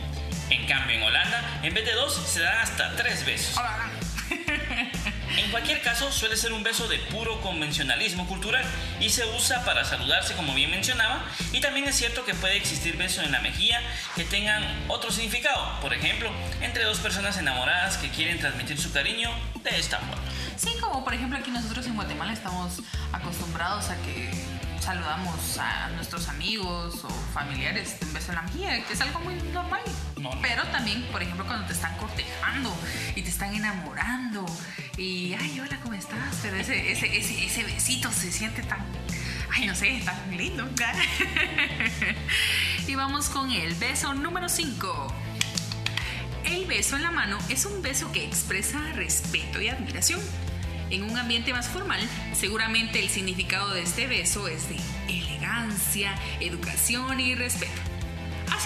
En 0.49 0.65
cambio, 0.65 0.95
en 0.95 1.03
Holanda, 1.03 1.59
en 1.63 1.73
vez 1.73 1.85
de 1.85 1.93
dos, 1.93 2.13
se 2.13 2.41
dan 2.41 2.57
hasta 2.57 2.95
tres 2.95 3.25
besos. 3.25 3.55
En 5.37 5.51
cualquier 5.51 5.81
caso, 5.81 6.11
suele 6.11 6.35
ser 6.35 6.53
un 6.53 6.63
beso 6.63 6.87
de 6.87 6.97
puro 6.97 7.39
convencionalismo 7.41 8.27
cultural 8.27 8.63
y 8.99 9.09
se 9.09 9.25
usa 9.25 9.63
para 9.63 9.85
saludarse, 9.85 10.35
como 10.35 10.53
bien 10.53 10.69
mencionaba, 10.69 11.23
y 11.53 11.61
también 11.61 11.87
es 11.87 11.95
cierto 11.95 12.25
que 12.25 12.33
puede 12.33 12.57
existir 12.57 12.97
besos 12.97 13.23
en 13.23 13.31
la 13.31 13.39
mejilla 13.39 13.81
que 14.15 14.25
tengan 14.25 14.63
otro 14.87 15.11
significado, 15.11 15.79
por 15.81 15.93
ejemplo, 15.93 16.31
entre 16.61 16.83
dos 16.83 16.99
personas 16.99 17.37
enamoradas 17.37 17.97
que 17.97 18.09
quieren 18.09 18.39
transmitir 18.39 18.79
su 18.79 18.91
cariño 18.91 19.31
de 19.63 19.79
esta 19.79 19.97
forma. 19.99 20.21
Sí, 20.57 20.71
como 20.81 21.03
por 21.03 21.13
ejemplo 21.13 21.37
aquí 21.37 21.51
nosotros 21.51 21.85
en 21.85 21.95
Guatemala 21.95 22.33
estamos 22.33 22.81
acostumbrados 23.13 23.89
a 23.89 23.95
que 24.01 24.29
saludamos 24.81 25.57
a 25.57 25.89
nuestros 25.89 26.27
amigos 26.27 27.03
o 27.03 27.09
familiares 27.33 27.99
de 27.99 28.05
un 28.05 28.13
beso 28.13 28.31
en 28.31 28.35
la 28.35 28.41
mejilla, 28.43 28.83
que 28.85 28.93
es 28.93 29.01
algo 29.01 29.19
muy 29.19 29.35
normal. 29.53 29.81
Pero 30.41 30.63
también, 30.67 31.03
por 31.11 31.21
ejemplo, 31.21 31.45
cuando 31.45 31.65
te 31.65 31.73
están 31.73 31.95
cortejando 31.97 32.75
y 33.15 33.21
te 33.21 33.29
están 33.29 33.55
enamorando 33.55 34.45
y, 34.97 35.33
ay, 35.33 35.59
hola, 35.59 35.79
¿cómo 35.81 35.95
estás? 35.95 36.35
Pero 36.41 36.57
ese, 36.57 36.91
ese, 36.91 37.17
ese, 37.17 37.45
ese 37.45 37.63
besito 37.63 38.11
se 38.11 38.31
siente 38.31 38.63
tan, 38.63 38.85
ay, 39.51 39.65
no 39.65 39.75
sé, 39.75 40.01
tan 40.03 40.35
lindo. 40.35 40.67
y 42.87 42.95
vamos 42.95 43.29
con 43.29 43.51
el 43.51 43.73
beso 43.75 44.13
número 44.13 44.49
5. 44.49 45.13
El 46.45 46.65
beso 46.65 46.95
en 46.95 47.03
la 47.03 47.11
mano 47.11 47.37
es 47.49 47.65
un 47.65 47.81
beso 47.81 48.11
que 48.11 48.25
expresa 48.25 48.79
respeto 48.93 49.61
y 49.61 49.69
admiración. 49.69 50.19
En 50.89 51.03
un 51.03 51.17
ambiente 51.17 51.53
más 51.53 51.67
formal, 51.67 51.99
seguramente 52.33 52.99
el 52.99 53.09
significado 53.09 53.73
de 53.73 53.83
este 53.83 54.07
beso 54.07 54.47
es 54.47 54.69
de 54.69 54.79
elegancia, 55.07 56.15
educación 56.39 57.19
y 57.19 57.35
respeto. 57.35 57.88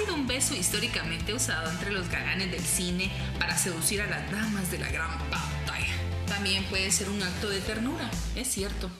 Sido 0.04 0.16
un 0.16 0.28
beso 0.28 0.54
históricamente 0.54 1.34
usado 1.34 1.70
entre 1.72 1.92
los 1.92 2.10
galanes 2.10 2.52
del 2.52 2.66
cine 2.66 3.10
para 3.40 3.58
seducir 3.58 4.02
a 4.02 4.08
las 4.08 4.30
damas 4.30 4.70
de 4.70 4.80
la 4.80 4.90
gran 4.90 5.18
pantalla. 5.30 5.94
También 6.28 6.66
puede 6.66 6.92
ser 6.92 7.10
un 7.10 7.24
acto 7.24 7.48
de 7.48 7.62
ternura, 7.62 8.10
es 8.36 8.50
cierto. 8.50 8.92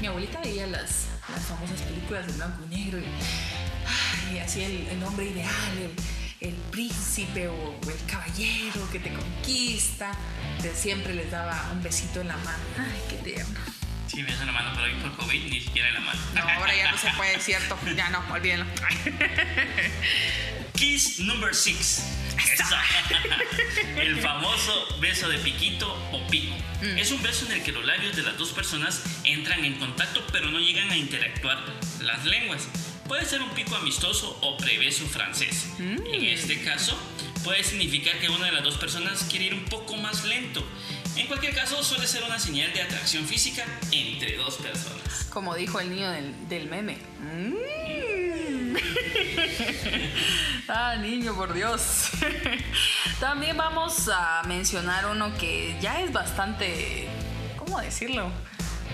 Mi 0.00 0.08
abuelita 0.08 0.40
veía 0.40 0.66
las, 0.66 1.06
las 1.28 1.44
famosas 1.46 1.80
películas 1.82 2.26
de 2.26 2.32
blanco 2.32 2.64
y 2.64 2.74
negro 2.74 2.98
y, 4.32 4.38
así 4.38 4.62
el, 4.62 4.88
el 4.88 5.02
hombre 5.04 5.26
ideal, 5.26 5.78
el, 6.40 6.48
el 6.48 6.54
príncipe 6.72 7.46
o 7.46 7.78
el 7.88 8.06
caballero 8.06 8.90
que 8.90 8.98
te 8.98 9.12
conquista, 9.12 10.12
de 10.62 10.74
siempre 10.74 11.14
les 11.14 11.30
daba 11.30 11.70
un 11.72 11.80
besito 11.80 12.22
en 12.22 12.28
la 12.28 12.36
mano. 12.38 12.64
Ay, 12.76 13.00
qué 13.08 13.16
tierno. 13.18 13.79
Sí, 14.10 14.24
beso 14.24 14.40
en 14.40 14.46
la 14.46 14.52
mano, 14.52 14.72
pero 14.74 14.86
hoy 14.86 14.94
por 15.00 15.16
COVID 15.24 15.44
ni 15.44 15.60
siquiera 15.60 15.88
en 15.88 15.94
la 15.94 16.00
mano. 16.00 16.20
No, 16.34 16.40
ahora 16.40 16.74
ya 16.74 16.90
no 16.90 16.98
se 16.98 17.10
puede, 17.10 17.36
es 17.36 17.44
cierto. 17.44 17.78
Ya 17.94 18.10
no, 18.10 18.24
olvídenlo. 18.32 18.66
Kiss 20.74 21.20
number 21.20 21.54
6. 21.54 22.02
El 23.96 24.20
famoso 24.20 24.98
beso 24.98 25.28
de 25.28 25.38
piquito 25.38 25.88
o 26.10 26.26
pico. 26.26 26.56
Es 26.82 27.12
un 27.12 27.22
beso 27.22 27.46
en 27.46 27.52
el 27.52 27.62
que 27.62 27.70
los 27.70 27.84
labios 27.84 28.16
de 28.16 28.22
las 28.22 28.36
dos 28.36 28.50
personas 28.50 29.02
entran 29.24 29.64
en 29.64 29.74
contacto 29.74 30.26
pero 30.32 30.50
no 30.50 30.58
llegan 30.58 30.90
a 30.90 30.96
interactuar 30.96 31.62
las 32.00 32.24
lenguas. 32.24 32.66
Puede 33.06 33.24
ser 33.26 33.42
un 33.42 33.50
pico 33.50 33.76
amistoso 33.76 34.38
o 34.40 34.56
prebeso 34.56 35.06
francés. 35.06 35.68
En 35.78 36.24
este 36.24 36.62
caso, 36.62 36.98
puede 37.44 37.62
significar 37.62 38.18
que 38.18 38.28
una 38.28 38.46
de 38.46 38.52
las 38.52 38.64
dos 38.64 38.76
personas 38.76 39.24
quiere 39.30 39.46
ir 39.46 39.54
un 39.54 39.66
poco 39.66 39.96
más 39.96 40.24
lento. 40.24 40.66
En 41.16 41.26
cualquier 41.26 41.54
caso, 41.54 41.82
suele 41.82 42.06
ser 42.06 42.22
una 42.24 42.38
señal 42.38 42.72
de 42.72 42.82
atracción 42.82 43.26
física 43.26 43.64
entre 43.92 44.36
dos 44.36 44.56
personas. 44.56 45.26
Como 45.30 45.54
dijo 45.54 45.80
el 45.80 45.90
niño 45.90 46.10
del, 46.10 46.48
del 46.48 46.68
meme. 46.68 46.98
Mm. 47.20 47.54
ah, 50.68 50.96
niño, 50.96 51.34
por 51.34 51.52
Dios. 51.52 52.08
También 53.20 53.56
vamos 53.56 54.08
a 54.08 54.42
mencionar 54.46 55.06
uno 55.06 55.36
que 55.36 55.76
ya 55.80 56.00
es 56.00 56.12
bastante. 56.12 57.08
¿Cómo 57.56 57.80
decirlo? 57.80 58.30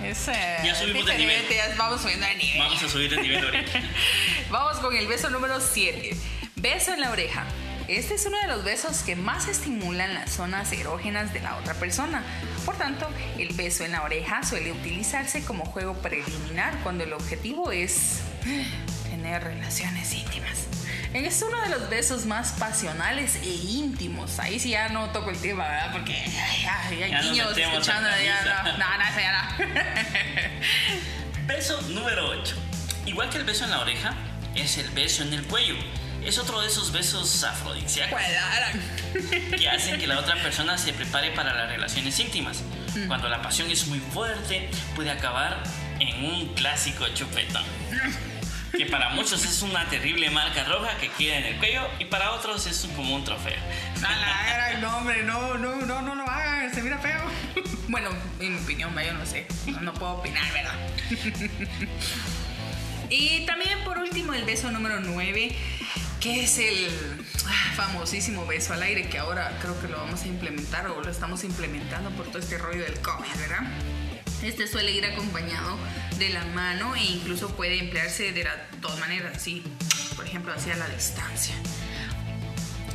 Es, 0.03 0.29
eh, 0.29 0.59
Ya 0.65 0.75
subimos 0.75 1.07
de 1.07 1.17
nivel. 1.19 1.43
ya 1.49 1.75
vamos 1.77 2.03
subiendo 2.03 2.27
de 2.27 2.35
nivel. 2.37 2.59
Vamos 2.59 2.83
a 2.83 2.89
subir 2.89 3.11
de 3.11 3.23
nivel 3.23 3.45
ahorita. 3.45 3.81
Vamos 4.51 4.77
con 4.79 4.95
el 4.95 5.07
beso 5.07 5.31
número 5.31 5.59
7. 5.61 6.15
Beso 6.57 6.93
en 6.93 7.01
la 7.01 7.11
oreja. 7.11 7.45
Este 7.89 8.15
es 8.15 8.27
uno 8.27 8.39
de 8.41 8.49
los 8.49 8.65
besos 8.65 9.03
que 9.03 9.15
más 9.15 9.47
estimulan 9.47 10.15
las 10.15 10.31
zonas 10.31 10.73
erógenas 10.73 11.33
de 11.33 11.39
la 11.41 11.57
otra 11.57 11.75
persona. 11.75 12.25
Por 12.65 12.77
tanto, 12.77 13.09
el 13.39 13.55
beso 13.55 13.85
en 13.85 13.93
la 13.93 14.03
oreja 14.03 14.43
suele 14.43 14.73
utilizarse 14.73 15.45
como 15.45 15.65
juego 15.65 15.95
preliminar 15.95 16.77
cuando 16.83 17.05
el 17.05 17.13
objetivo 17.13 17.71
es 17.71 18.23
tener 19.09 19.45
relaciones 19.45 20.13
íntimas. 20.15 20.65
Es 21.15 21.41
uno 21.43 21.63
de 21.63 21.69
los 21.69 21.89
besos 21.89 22.27
más 22.27 22.55
pasionales 22.59 23.37
e 23.37 23.49
íntimos. 23.49 24.41
Ahí 24.41 24.59
sí 24.59 24.71
ya 24.71 24.89
no 24.89 25.11
toco 25.11 25.31
el 25.31 25.39
tema, 25.39 25.69
¿verdad? 25.69 25.93
Porque 25.93 26.13
ay, 26.13 26.67
ay, 26.69 27.03
hay 27.05 27.11
Ya 27.11 27.23
niños 27.23 27.57
escuchando. 27.57 28.09
Ya, 28.23 28.65
no, 28.65 28.73
no, 28.73 28.79
no, 28.79 29.21
ya 29.21 29.33
no. 29.33 29.41
Beso 31.47 31.81
número 31.83 32.31
8. 32.31 32.57
Igual 33.07 33.31
que 33.31 33.39
el 33.39 33.45
beso 33.45 33.65
en 33.65 33.71
la 33.71 33.79
oreja, 33.81 34.13
es 34.57 34.79
el 34.79 34.91
beso 34.91 35.23
en 35.23 35.33
el 35.33 35.45
cuello. 35.45 35.77
Es 36.27 36.39
otro 36.39 36.61
de 36.61 36.67
esos 36.67 36.91
besos 36.91 37.45
afrodisíacos 37.45 38.21
que 39.57 39.69
hacen 39.69 40.01
que 40.01 40.09
la 40.09 40.19
otra 40.19 40.35
persona 40.43 40.77
se 40.77 40.93
prepare 40.93 41.31
para 41.31 41.55
las 41.55 41.69
relaciones 41.69 42.19
íntimas. 42.19 42.65
Cuando 43.07 43.29
la 43.29 43.41
pasión 43.43 43.71
es 43.71 43.87
muy 43.87 44.01
fuerte, 44.01 44.69
puede 44.97 45.13
acabar 45.13 45.63
en 46.01 46.25
un 46.25 46.53
clásico 46.55 47.07
chupetón. 47.15 47.63
Que 48.77 48.87
para 48.87 49.11
muchos 49.11 49.45
es 49.45 49.63
una 49.63 49.89
terrible 49.89 50.29
marca 50.31 50.65
roja 50.65 50.97
que 50.99 51.11
queda 51.11 51.37
en 51.39 51.45
el 51.45 51.59
cuello 51.59 51.89
y 52.01 52.07
para 52.07 52.33
otros 52.33 52.67
es 52.67 52.89
como 52.97 53.15
un 53.15 53.25
trofeo. 53.25 53.61
No, 54.81 54.97
hombre, 54.99 55.23
no, 55.23 55.57
no, 55.57 55.77
no, 55.77 56.03
no 56.03 56.15
lo 56.17 56.29
hagan, 56.29 56.75
se 56.75 56.83
mira 56.83 56.99
feo. 56.99 57.23
Bueno, 57.89 58.11
en 58.41 58.57
mi 58.57 58.61
opinión, 58.61 58.93
yo 58.99 59.15
no 59.15 59.25
sé, 59.25 59.47
no, 59.67 59.81
no 59.81 59.95
puedo 59.95 60.15
opinar, 60.15 60.45
¿verdad? 60.53 60.75
Y 63.09 63.47
también 63.47 63.79
por 63.85 63.99
último 63.99 64.35
el 64.35 64.45
beso 64.45 64.71
número 64.73 65.01
9, 65.01 65.57
es 66.27 66.59
el 66.59 66.89
ah, 67.47 67.73
famosísimo 67.75 68.47
beso 68.47 68.73
al 68.73 68.83
aire, 68.83 69.09
que 69.09 69.19
ahora 69.19 69.59
creo 69.61 69.81
que 69.81 69.89
lo 69.89 69.99
vamos 69.99 70.23
a 70.23 70.27
implementar 70.27 70.89
o 70.89 71.01
lo 71.01 71.11
estamos 71.11 71.45
implementando 71.45 72.11
por 72.11 72.27
todo 72.27 72.39
este 72.39 72.59
rollo 72.59 72.83
del 72.83 72.99
COVID, 73.01 73.35
¿verdad? 73.39 73.71
Este 74.43 74.67
suele 74.67 74.93
ir 74.93 75.05
acompañado 75.05 75.79
de 76.19 76.31
la 76.31 76.45
mano 76.47 76.95
e 76.97 77.05
incluso 77.05 77.55
puede 77.57 77.79
emplearse 77.79 78.33
de 78.33 78.45
las 78.45 78.57
dos 78.81 78.99
maneras, 78.99 79.37
así, 79.37 79.63
por 80.17 80.27
ejemplo, 80.27 80.53
hacia 80.53 80.77
la 80.77 80.89
distancia. 80.89 81.55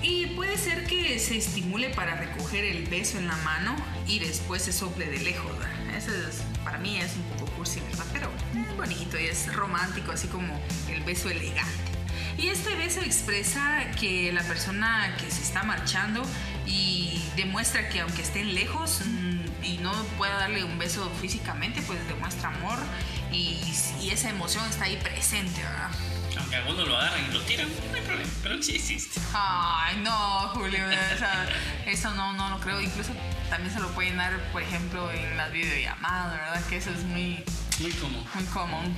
Y 0.04 0.28
puede 0.28 0.58
ser 0.58 0.86
que 0.86 1.20
se 1.20 1.38
estimule 1.38 1.90
para 1.90 2.16
recoger 2.16 2.66
el 2.66 2.88
beso 2.88 3.18
en 3.18 3.28
la 3.28 3.38
mano 3.38 3.76
y 4.08 4.20
después 4.20 4.64
se 4.64 4.74
sople 4.74 5.06
de 5.06 5.20
lejos. 5.20 5.58
¿verdad? 5.60 5.96
Eso 5.96 6.12
es, 6.12 6.42
para 6.64 6.80
mí 6.80 6.98
es 6.98 7.16
un 7.16 7.24
poco 7.38 7.52
cursi, 7.54 7.80
¿verdad? 7.82 8.06
Pero 8.12 8.32
es 8.68 8.76
bonito 8.76 9.20
y 9.20 9.26
es 9.26 9.54
romántico, 9.54 10.12
así 10.12 10.28
como 10.28 10.60
el 10.90 11.02
beso 11.04 11.30
elegante. 11.30 11.91
Y 12.42 12.50
este 12.50 12.76
beso 12.76 13.02
expresa 13.02 13.86
que 14.00 14.32
la 14.34 14.42
persona 14.42 15.16
que 15.20 15.30
se 15.30 15.42
está 15.44 15.62
marchando 15.64 16.24
y 16.66 17.22
demuestra 17.36 17.88
que 17.90 18.00
aunque 18.02 18.24
estén 18.24 18.56
lejos 18.56 19.02
mm, 19.06 19.64
y 19.64 19.78
no 19.78 19.92
pueda 20.18 20.38
darle 20.40 20.64
un 20.64 20.80
beso 20.80 21.08
físicamente, 21.22 21.82
pues 21.84 22.00
demuestra 22.08 22.50
amor 22.50 22.80
y, 23.32 23.60
y 24.02 24.10
esa 24.10 24.30
emoción 24.30 24.68
está 24.68 24.86
ahí 24.86 24.98
presente, 24.98 25.62
¿verdad? 25.62 25.92
Aunque 26.40 26.56
algunos 26.56 26.88
lo 26.88 26.98
agarran 26.98 27.30
y 27.30 27.34
lo 27.34 27.42
tiran, 27.42 27.68
no 27.90 27.96
hay 27.96 28.02
problema, 28.02 28.30
pero 28.42 28.64
sí 28.64 28.76
existe. 28.76 29.20
Ay, 29.34 29.98
no, 30.04 30.50
Julio, 30.56 30.80
o 30.88 31.18
sea, 31.18 31.48
eso 31.86 32.10
no, 32.16 32.34
no 32.34 32.50
lo 32.50 32.60
creo. 32.60 32.82
Incluso 32.82 33.12
también 33.50 33.72
se 33.72 33.80
lo 33.80 33.90
pueden 33.90 34.18
dar, 34.18 34.36
por 34.52 34.64
ejemplo, 34.64 35.12
en 35.12 35.38
las 35.38 35.52
videollamadas, 35.52 36.32
¿verdad? 36.40 36.64
Que 36.70 36.78
eso 36.78 36.90
es 36.90 37.04
muy, 37.04 37.44
Muy 37.80 37.92
común. 37.92 38.26
muy 38.34 38.44
común. 38.46 38.96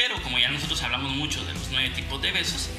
Pero 0.00 0.16
como 0.22 0.38
ya 0.38 0.50
nosotros 0.50 0.82
hablamos 0.82 1.12
mucho 1.12 1.44
de 1.44 1.52
los 1.52 1.68
nueve 1.70 1.90
tipos 1.90 2.22
de 2.22 2.32
besos 2.32 2.70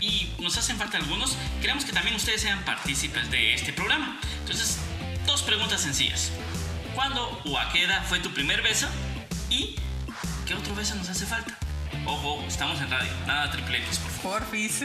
y 0.00 0.30
nos 0.38 0.58
hacen 0.58 0.76
falta 0.76 0.98
algunos, 0.98 1.34
queremos 1.62 1.86
que 1.86 1.92
también 1.92 2.14
ustedes 2.14 2.42
sean 2.42 2.62
partícipes 2.66 3.30
de 3.30 3.54
este 3.54 3.72
programa. 3.72 4.20
Entonces, 4.40 4.78
dos 5.24 5.40
preguntas 5.40 5.80
sencillas. 5.80 6.30
¿Cuándo 6.94 7.40
o 7.46 7.58
a 7.58 7.72
qué 7.72 7.84
edad 7.84 8.04
fue 8.06 8.20
tu 8.20 8.34
primer 8.34 8.60
beso? 8.60 8.86
¿Y 9.48 9.76
qué 10.46 10.52
otro 10.52 10.74
beso 10.74 10.94
nos 10.96 11.08
hace 11.08 11.24
falta? 11.24 11.56
Ojo, 12.04 12.44
estamos 12.46 12.78
en 12.82 12.90
radio, 12.90 13.10
nada 13.26 13.50
triple 13.50 13.78
X, 13.78 14.00
por 14.00 14.10
favor. 14.10 14.40
Porfis. 14.40 14.82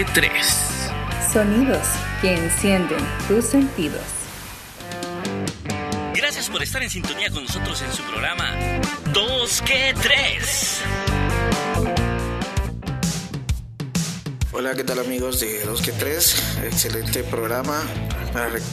Dos 0.00 0.06
que 0.06 0.14
tres. 0.14 0.46
Sonidos 1.30 1.86
que 2.22 2.32
encienden 2.32 3.00
tus 3.28 3.44
sentidos. 3.44 4.00
Gracias 6.14 6.48
por 6.48 6.62
estar 6.62 6.82
en 6.82 6.88
sintonía 6.88 7.28
con 7.28 7.42
nosotros 7.42 7.82
en 7.82 7.92
su 7.92 8.02
programa 8.04 8.80
Dos 9.12 9.60
que 9.60 9.94
tres. 10.00 10.80
Hola, 14.52 14.74
¿qué 14.74 14.84
tal 14.84 15.00
amigos 15.00 15.38
de 15.40 15.64
2 15.64 15.82
que 15.82 15.92
3? 15.92 16.62
Excelente 16.64 17.22
programa. 17.22 17.82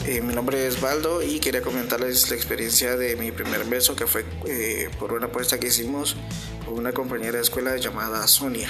Eh, 0.06 0.22
mi 0.22 0.34
nombre 0.34 0.66
es 0.66 0.80
Baldo 0.80 1.22
y 1.22 1.40
quería 1.40 1.62
comentarles 1.62 2.30
la 2.30 2.36
experiencia 2.36 2.96
de 2.96 3.16
mi 3.16 3.32
primer 3.32 3.64
beso 3.64 3.94
que 3.94 4.06
fue 4.06 4.24
eh, 4.46 4.90
por 4.98 5.12
una 5.12 5.26
apuesta 5.26 5.58
que 5.58 5.68
hicimos 5.68 6.16
con 6.64 6.74
una 6.74 6.92
compañera 6.92 7.32
de 7.32 7.42
escuela 7.42 7.76
llamada 7.76 8.26
Sonia. 8.26 8.68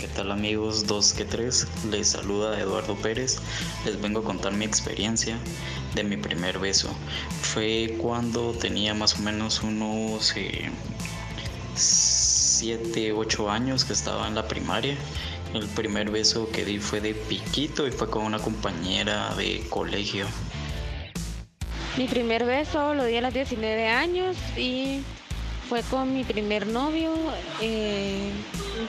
¿Qué 0.00 0.08
tal 0.08 0.32
amigos 0.32 0.86
2 0.86 1.12
que 1.12 1.26
3? 1.26 1.66
Les 1.90 2.08
saluda 2.08 2.58
Eduardo 2.58 2.94
Pérez. 2.96 3.36
Les 3.84 4.00
vengo 4.00 4.20
a 4.20 4.24
contar 4.24 4.54
mi 4.54 4.64
experiencia 4.64 5.36
de 5.94 6.02
mi 6.02 6.16
primer 6.16 6.58
beso. 6.58 6.88
Fue 7.42 7.96
cuando 7.98 8.52
tenía 8.52 8.94
más 8.94 9.18
o 9.18 9.18
menos 9.18 9.62
unos 9.62 10.32
7, 11.74 13.12
8 13.12 13.50
años 13.50 13.84
que 13.84 13.92
estaba 13.92 14.26
en 14.26 14.36
la 14.36 14.48
primaria. 14.48 14.96
El 15.52 15.66
primer 15.66 16.10
beso 16.10 16.50
que 16.50 16.64
di 16.64 16.78
fue 16.78 17.02
de 17.02 17.12
piquito 17.12 17.86
y 17.86 17.90
fue 17.90 18.08
con 18.08 18.24
una 18.24 18.38
compañera 18.38 19.34
de 19.34 19.66
colegio. 19.68 20.26
Mi 21.98 22.08
primer 22.08 22.46
beso 22.46 22.94
lo 22.94 23.04
di 23.04 23.16
a 23.16 23.20
los 23.20 23.34
19 23.34 23.86
años 23.88 24.34
y 24.56 25.02
fue 25.70 25.82
con 25.84 26.12
mi 26.12 26.24
primer 26.24 26.66
novio 26.66 27.14
eh, 27.60 28.32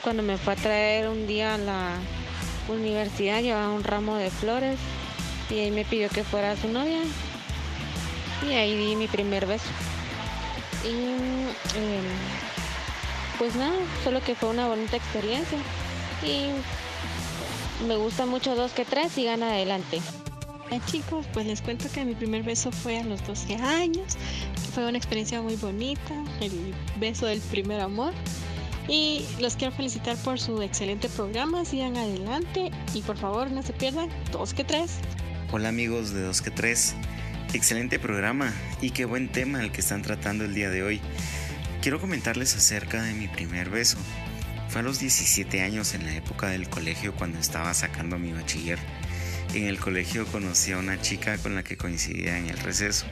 cuando 0.02 0.24
me 0.24 0.40
fue 0.40 0.54
a 0.54 0.56
traer 0.56 1.10
un 1.10 1.28
día 1.28 1.54
a 1.54 1.58
la 1.60 1.94
universidad, 2.70 3.40
llevaba 3.44 3.70
un 3.70 3.84
ramo 3.84 4.16
de 4.16 4.32
flores 4.32 4.80
y 5.52 5.60
ahí 5.60 5.70
me 5.70 5.86
pidió 5.86 6.10
que 6.10 6.24
fuera 6.24 6.58
su 6.58 6.70
novia 6.70 7.02
y 8.50 8.54
ahí 8.54 8.76
di 8.76 8.96
mi 8.96 9.08
primer 9.08 9.46
beso. 9.46 9.68
Y 10.84 10.96
eh, 11.78 12.02
pues 13.38 13.56
nada, 13.56 13.78
solo 14.04 14.20
que 14.20 14.34
fue 14.34 14.50
una 14.50 14.68
bonita 14.68 14.98
experiencia. 14.98 15.60
Y 16.24 16.48
me 17.86 17.96
gusta 17.96 18.26
mucho 18.26 18.56
dos 18.56 18.72
que 18.72 18.86
tres, 18.86 19.12
sigan 19.12 19.44
adelante. 19.44 20.02
Hola 20.66 20.84
chicos, 20.88 21.28
pues 21.32 21.46
les 21.46 21.62
cuento 21.62 21.92
que 21.94 22.04
mi 22.06 22.16
primer 22.16 22.42
beso 22.42 22.72
fue 22.72 22.98
a 22.98 23.04
los 23.04 23.24
12 23.28 23.54
años. 23.58 24.18
Fue 24.74 24.88
una 24.88 24.98
experiencia 24.98 25.42
muy 25.42 25.58
bonita, 25.58 26.14
el 26.40 26.74
beso 26.98 27.26
del 27.26 27.42
primer 27.42 27.82
amor. 27.82 28.14
Y 28.88 29.26
los 29.40 29.58
quiero 29.58 29.76
felicitar 29.76 30.16
por 30.18 30.40
su 30.40 30.62
excelente 30.62 31.10
programa. 31.10 31.66
Sigan 31.66 31.98
adelante 31.98 32.72
y 32.94 33.02
por 33.02 33.18
favor 33.18 33.52
no 33.52 33.64
se 33.64 33.74
pierdan 33.74 34.10
dos 34.32 34.54
que 34.54 34.64
tres. 34.64 35.00
Hola 35.52 35.68
amigos 35.68 36.14
de 36.14 36.22
Dos 36.22 36.42
que 36.42 36.52
Tres, 36.52 36.96
excelente 37.54 38.00
programa 38.00 38.54
y 38.80 38.92
qué 38.92 39.04
buen 39.04 39.30
tema 39.30 39.62
el 39.62 39.74
que 39.74 39.82
están 39.82 40.04
tratando 40.04 40.46
el 40.46 40.54
día 40.54 40.70
de 40.70 40.84
hoy. 40.84 41.02
Quiero 41.82 42.00
comentarles 42.00 42.56
acerca 42.56 43.04
de 43.04 43.14
mi 43.14 43.28
primer 43.28 43.70
beso. 43.70 43.98
Fue 44.70 44.80
a 44.80 44.84
los 44.86 45.00
17 45.00 45.62
años 45.62 45.94
en 45.96 46.06
la 46.06 46.16
época 46.16 46.48
del 46.48 46.70
colegio 46.70 47.14
cuando 47.14 47.40
estaba 47.40 47.74
sacando 47.74 48.18
mi 48.18 48.32
bachiller. 48.32 48.80
En 49.54 49.68
el 49.68 49.82
colegio 49.82 50.26
conocí 50.28 50.72
a 50.72 50.78
una 50.78 51.02
chica 51.02 51.38
con 51.40 51.56
la 51.56 51.64
que 51.64 51.76
coincidía 51.76 52.38
en 52.38 52.48
el 52.48 52.58
receso. 52.58 53.06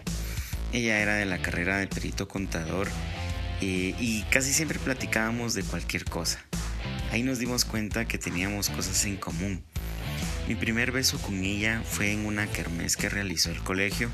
Ella 0.71 0.99
era 0.99 1.15
de 1.15 1.25
la 1.25 1.41
carrera 1.41 1.77
de 1.77 1.88
perito 1.88 2.27
contador 2.27 2.88
eh, 3.62 3.95
y 3.99 4.23
casi 4.29 4.53
siempre 4.53 4.79
platicábamos 4.79 5.53
de 5.53 5.63
cualquier 5.63 6.05
cosa. 6.05 6.43
Ahí 7.12 7.23
nos 7.23 7.39
dimos 7.39 7.65
cuenta 7.65 8.05
que 8.05 8.17
teníamos 8.17 8.69
cosas 8.69 9.03
en 9.05 9.17
común. 9.17 9.63
Mi 10.47 10.55
primer 10.55 10.91
beso 10.91 11.19
con 11.19 11.43
ella 11.43 11.82
fue 11.84 12.12
en 12.12 12.25
una 12.25 12.47
kermés 12.47 12.97
que 12.97 13.10
realizó 13.10 13.51
el 13.51 13.62
colegio. 13.63 14.10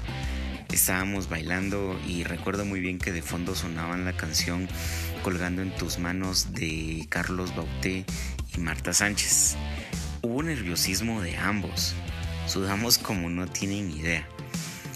Estábamos 0.72 1.30
bailando 1.30 2.00
y 2.08 2.24
recuerdo 2.24 2.66
muy 2.66 2.80
bien 2.80 3.00
que 3.00 3.12
de 3.12 3.22
fondo 3.22 3.56
sonaban 3.56 4.06
la 4.06 4.18
canción 4.18 4.68
Colgando 5.24 5.62
en 5.62 5.76
tus 5.76 5.98
manos 5.98 6.54
de 6.54 7.08
Carlos 7.10 7.56
Bauté 7.56 8.06
y 8.56 8.60
Marta 8.60 8.94
Sánchez. 8.94 9.56
Hubo 10.22 10.44
nerviosismo 10.44 11.22
de 11.22 11.36
ambos. 11.38 11.96
Sudamos 12.48 12.98
como 12.98 13.30
no 13.30 13.48
tienen 13.48 13.90
idea. 13.90 14.28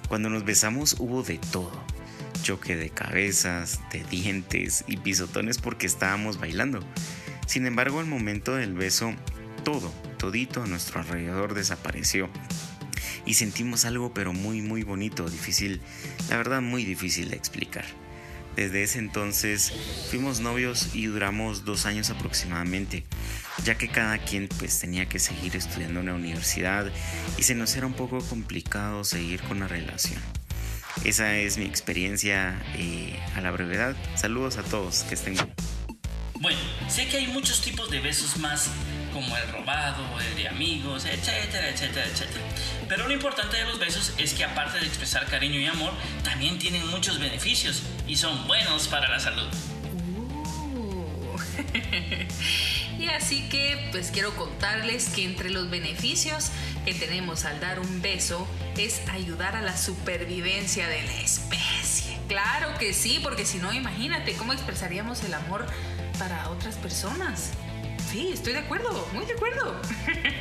Cuando 0.09 0.31
nos 0.31 0.43
besamos 0.43 0.95
hubo 0.97 1.21
de 1.21 1.37
todo. 1.37 1.71
Choque 2.41 2.75
de 2.75 2.89
cabezas, 2.89 3.79
de 3.91 4.03
dientes 4.05 4.83
y 4.87 4.97
pisotones 4.97 5.59
porque 5.59 5.85
estábamos 5.85 6.39
bailando. 6.39 6.79
Sin 7.45 7.67
embargo, 7.67 7.99
al 7.99 8.07
momento 8.07 8.55
del 8.55 8.73
beso, 8.73 9.13
todo, 9.63 9.93
todito 10.17 10.63
a 10.63 10.67
nuestro 10.67 10.99
alrededor 10.99 11.53
desapareció. 11.53 12.27
Y 13.27 13.35
sentimos 13.35 13.85
algo 13.85 14.11
pero 14.11 14.33
muy 14.33 14.61
muy 14.61 14.81
bonito, 14.81 15.29
difícil, 15.29 15.79
la 16.29 16.37
verdad 16.37 16.61
muy 16.61 16.85
difícil 16.85 17.29
de 17.29 17.35
explicar. 17.35 17.85
Desde 18.55 18.81
ese 18.81 18.97
entonces 18.97 19.71
fuimos 20.09 20.39
novios 20.39 20.95
y 20.95 21.05
duramos 21.05 21.65
dos 21.65 21.85
años 21.85 22.09
aproximadamente, 22.09 23.03
ya 23.63 23.75
que 23.75 23.89
cada 23.89 24.17
quien 24.17 24.47
pues 24.47 24.79
tenía 24.79 25.07
que 25.07 25.19
seguir 25.19 25.55
estudiando 25.55 25.99
en 25.99 26.07
la 26.07 26.13
universidad 26.13 26.91
y 27.37 27.43
se 27.43 27.55
nos 27.55 27.75
era 27.75 27.85
un 27.85 27.93
poco 27.93 28.19
complicado 28.19 29.03
seguir 29.03 29.41
con 29.41 29.59
la 29.59 29.67
relación. 29.67 30.21
Esa 31.03 31.37
es 31.37 31.57
mi 31.57 31.65
experiencia 31.65 32.61
eh, 32.75 33.17
a 33.35 33.41
la 33.41 33.51
brevedad. 33.51 33.95
Saludos 34.15 34.57
a 34.57 34.63
todos, 34.63 35.03
que 35.03 35.15
estén 35.15 35.33
bien. 35.33 35.53
Bueno, 36.41 36.59
sé 36.87 37.07
que 37.07 37.17
hay 37.17 37.27
muchos 37.27 37.61
tipos 37.61 37.89
de 37.89 37.99
besos 37.99 38.37
más, 38.37 38.69
como 39.13 39.35
el 39.35 39.47
robado, 39.49 40.03
el 40.19 40.35
de 40.35 40.47
amigos, 40.47 41.05
etcétera, 41.05 41.69
etcétera, 41.69 42.05
etcétera. 42.05 42.45
Pero 42.87 43.07
lo 43.07 43.13
importante 43.13 43.57
de 43.57 43.65
los 43.65 43.79
besos 43.79 44.13
es 44.17 44.33
que 44.33 44.43
aparte 44.43 44.79
de 44.79 44.85
expresar 44.85 45.25
cariño 45.27 45.59
y 45.59 45.65
amor, 45.65 45.93
también 46.23 46.57
tienen 46.57 46.87
muchos 46.87 47.19
beneficios 47.19 47.83
y 48.07 48.15
son 48.15 48.47
buenos 48.47 48.87
para 48.87 49.09
la 49.09 49.19
salud. 49.19 49.47
Y 52.99 53.07
así 53.07 53.47
que 53.47 53.87
pues 53.91 54.11
quiero 54.11 54.35
contarles 54.35 55.07
que 55.07 55.23
entre 55.23 55.49
los 55.49 55.69
beneficios 55.69 56.51
que 56.83 56.93
tenemos 56.93 57.45
al 57.45 57.61
dar 57.61 57.79
un 57.79 58.01
beso 58.01 58.45
es 58.77 59.01
ayudar 59.09 59.55
a 59.55 59.61
la 59.61 59.77
supervivencia 59.77 60.85
de 60.89 61.01
la 61.03 61.21
especie. 61.21 62.17
Claro 62.27 62.77
que 62.77 62.93
sí, 62.93 63.21
porque 63.23 63.45
si 63.45 63.57
no, 63.57 63.71
imagínate 63.71 64.33
cómo 64.33 64.51
expresaríamos 64.51 65.23
el 65.23 65.33
amor 65.33 65.65
para 66.17 66.49
otras 66.49 66.75
personas. 66.75 67.51
Sí, 68.11 68.31
estoy 68.33 68.53
de 68.53 68.59
acuerdo, 68.59 69.07
muy 69.13 69.25
de 69.25 69.33
acuerdo. 69.33 69.79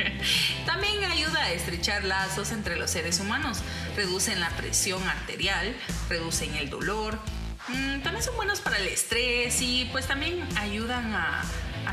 También 0.66 1.04
ayuda 1.04 1.44
a 1.44 1.52
estrechar 1.52 2.02
lazos 2.02 2.50
entre 2.50 2.76
los 2.76 2.90
seres 2.90 3.20
humanos, 3.20 3.60
reducen 3.94 4.40
la 4.40 4.50
presión 4.50 5.06
arterial, 5.06 5.76
reducen 6.08 6.54
el 6.56 6.70
dolor, 6.70 7.20
mm, 7.68 8.02
también 8.02 8.22
son 8.22 8.36
buenos 8.36 8.60
para 8.60 8.78
el 8.78 8.86
estrés 8.88 9.60
y 9.60 9.88
pues 9.92 10.06
también 10.06 10.46
ayudan 10.56 11.12
a, 11.14 11.44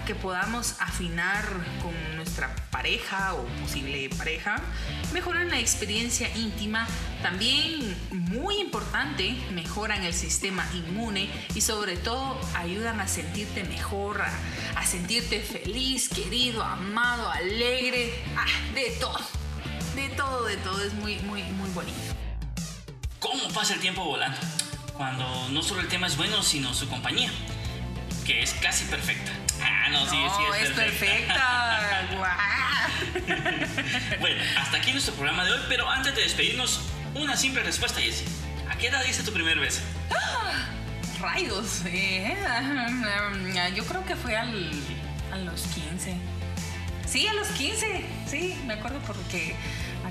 que 0.06 0.14
podamos 0.14 0.76
afinar 0.82 1.44
con 1.82 1.94
nuestra 2.16 2.56
pareja 2.70 3.34
o 3.34 3.44
posible 3.60 4.08
pareja, 4.16 4.58
mejoran 5.14 5.50
la 5.50 5.60
experiencia 5.60 6.30
íntima, 6.36 6.86
también 7.24 7.98
muy 8.12 8.60
importante, 8.60 9.36
mejoran 9.52 10.04
el 10.04 10.14
sistema 10.14 10.64
inmune 10.76 11.28
y 11.56 11.62
sobre 11.62 11.98
todo 11.98 12.40
ayudan 12.56 13.00
a 13.00 13.08
sentirte 13.08 13.64
mejor, 13.64 14.22
a, 14.22 14.32
a 14.76 14.86
sentirte 14.86 15.40
feliz, 15.40 16.08
querido, 16.08 16.62
amado, 16.64 17.32
alegre, 17.32 18.14
ah, 18.38 18.46
de 18.76 18.92
todo, 19.00 19.20
de 19.96 20.10
todo, 20.10 20.46
de 20.46 20.58
todo, 20.58 20.84
es 20.84 20.94
muy, 20.94 21.18
muy, 21.22 21.42
muy 21.42 21.70
bonito. 21.72 21.98
¿Cómo 23.20 23.48
pasa 23.54 23.74
el 23.74 23.80
tiempo 23.80 24.04
volando? 24.04 24.38
Cuando 24.98 25.50
no 25.50 25.62
solo 25.62 25.82
el 25.82 25.88
tema 25.88 26.08
es 26.08 26.16
bueno, 26.16 26.42
sino 26.42 26.74
su 26.74 26.88
compañía, 26.88 27.30
que 28.26 28.42
es 28.42 28.54
casi 28.54 28.86
perfecta. 28.86 29.32
Ah, 29.62 29.90
no, 29.90 30.06
sí, 30.06 30.12
sí, 30.12 30.44
No, 30.48 30.56
es, 30.56 30.70
es 30.70 30.72
perfecta. 30.72 32.08
Guau. 32.16 32.36
Bueno, 34.20 34.42
hasta 34.58 34.78
aquí 34.78 34.92
nuestro 34.92 35.14
programa 35.16 35.44
de 35.46 35.52
hoy, 35.52 35.60
pero 35.68 35.90
antes 35.90 36.16
de 36.16 36.22
despedirnos, 36.22 36.82
una 37.14 37.36
simple 37.36 37.64
respuesta, 37.64 38.00
Jessie. 38.00 38.28
¿A 38.70 38.78
qué 38.78 38.88
edad 38.88 39.04
diste 39.04 39.24
tu 39.24 39.32
primer 39.34 39.60
beso? 39.60 39.82
Rayos, 41.20 41.82
eh, 41.86 42.36
yo 43.74 43.86
creo 43.86 44.06
que 44.06 44.16
fue 44.16 44.36
al, 44.36 44.72
a 45.32 45.38
los 45.38 45.62
15. 45.62 46.16
Sí, 47.08 47.28
a 47.28 47.34
los 47.34 47.48
15, 47.50 48.06
sí, 48.30 48.58
me 48.66 48.74
acuerdo 48.74 49.00
porque 49.08 49.56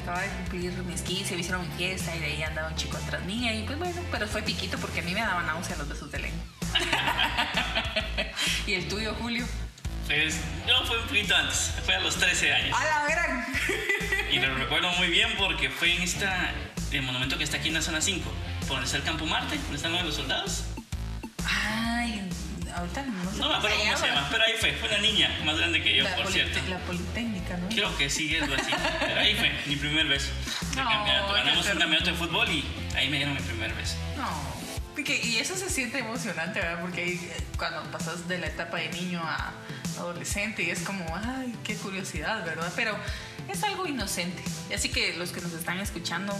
acababa 0.04 0.22
de 0.22 0.28
cumplir 0.28 0.72
mis 0.84 1.00
15, 1.00 1.34
me 1.34 1.40
hicieron 1.40 1.66
mi 1.66 1.76
fiesta 1.76 2.14
y 2.14 2.18
de 2.20 2.26
ahí 2.26 2.42
andaba 2.42 2.68
un 2.68 2.76
chico 2.76 2.98
atrás 2.98 3.24
mía 3.24 3.54
y 3.54 3.62
pues 3.62 3.78
bueno, 3.78 4.00
pero 4.10 4.28
fue 4.28 4.42
piquito 4.42 4.76
porque 4.78 5.00
a 5.00 5.02
mí 5.02 5.14
me 5.14 5.20
daban 5.20 5.46
náusea 5.46 5.76
los 5.76 5.88
besos 5.88 6.10
de 6.12 6.18
lengua. 6.18 6.44
¿Y 8.66 8.74
el 8.74 8.86
tuyo, 8.86 9.14
Julio? 9.14 9.46
Pues 10.06 10.38
yo 10.68 10.84
fue 10.84 10.98
un 10.98 11.06
poquito 11.06 11.34
antes, 11.34 11.72
fue 11.84 11.94
a 11.94 12.00
los 12.00 12.16
13 12.16 12.52
años. 12.52 12.78
¡A 12.78 12.84
la 12.84 13.04
verga! 13.06 13.46
Y 14.30 14.38
lo 14.38 14.54
recuerdo 14.56 14.90
muy 14.92 15.08
bien 15.08 15.30
porque 15.38 15.70
fue 15.70 15.94
en 15.94 16.02
esta, 16.02 16.52
el 16.92 17.02
monumento 17.02 17.38
que 17.38 17.44
está 17.44 17.56
aquí 17.56 17.68
en 17.68 17.74
la 17.74 17.82
zona 17.82 18.02
5, 18.02 18.30
por 18.60 18.68
donde 18.68 18.84
está 18.84 18.98
el 18.98 19.04
Campo 19.04 19.24
Marte, 19.24 19.56
donde 19.56 19.76
están 19.76 19.92
los 19.92 20.14
soldados. 20.14 20.64
Ay, 21.46 21.83
ahorita 22.76 23.02
no 23.02 23.30
sé 23.32 23.38
No 23.38 23.48
me 23.48 23.54
acuerdo 23.56 23.76
cómo 23.78 23.96
se 23.96 24.06
llama, 24.06 24.28
pero 24.30 24.44
ahí 24.44 24.52
fue, 24.58 24.72
fue 24.74 24.88
una 24.88 24.98
niña 24.98 25.38
más 25.44 25.56
grande 25.56 25.82
que 25.82 25.96
yo, 25.96 26.04
La, 26.04 26.16
por 26.16 26.26
cierto. 26.32 26.58
la 26.68 26.78
Politécnica, 26.78 27.56
¿no? 27.56 27.68
Creo 27.68 27.96
que 27.96 28.10
sí, 28.10 28.36
algo 28.36 28.54
así. 28.54 28.70
Pero 29.00 29.20
ahí 29.20 29.34
fue 29.34 29.52
mi 29.66 29.76
primer 29.76 30.06
beso. 30.06 30.28
De 30.74 30.82
No, 30.82 30.88
campeonato. 30.88 31.32
Ganamos 31.32 31.66
un 31.66 31.78
campeonato 31.78 32.10
de 32.10 32.16
fútbol 32.16 32.48
y 32.50 32.64
ahí 32.96 33.08
me 33.08 33.16
dieron 33.18 33.34
mi 33.34 33.40
primer 33.40 33.72
beso. 33.74 33.96
No. 34.16 34.28
Porque- 34.94 35.20
y 35.24 35.36
eso 35.38 35.56
se 35.56 35.68
siente 35.70 35.98
emocionante, 35.98 36.60
¿verdad? 36.60 36.80
Porque 36.80 37.02
ahí, 37.02 37.12
eh, 37.32 37.42
cuando 37.56 37.82
pasas 37.90 38.28
de 38.28 38.38
la 38.38 38.46
etapa 38.46 38.76
de 38.78 38.88
niño 38.90 39.20
a 39.22 39.52
adolescente 39.98 40.62
y 40.62 40.70
es 40.70 40.80
como, 40.80 41.04
ay, 41.16 41.54
qué 41.64 41.74
curiosidad, 41.76 42.44
¿verdad? 42.44 42.72
Pero 42.76 42.96
es 43.48 43.62
algo 43.64 43.86
inocente. 43.86 44.42
Y 44.70 44.74
así 44.74 44.88
que 44.88 45.14
los 45.16 45.30
que 45.30 45.40
nos 45.40 45.52
están 45.52 45.78
escuchando, 45.80 46.36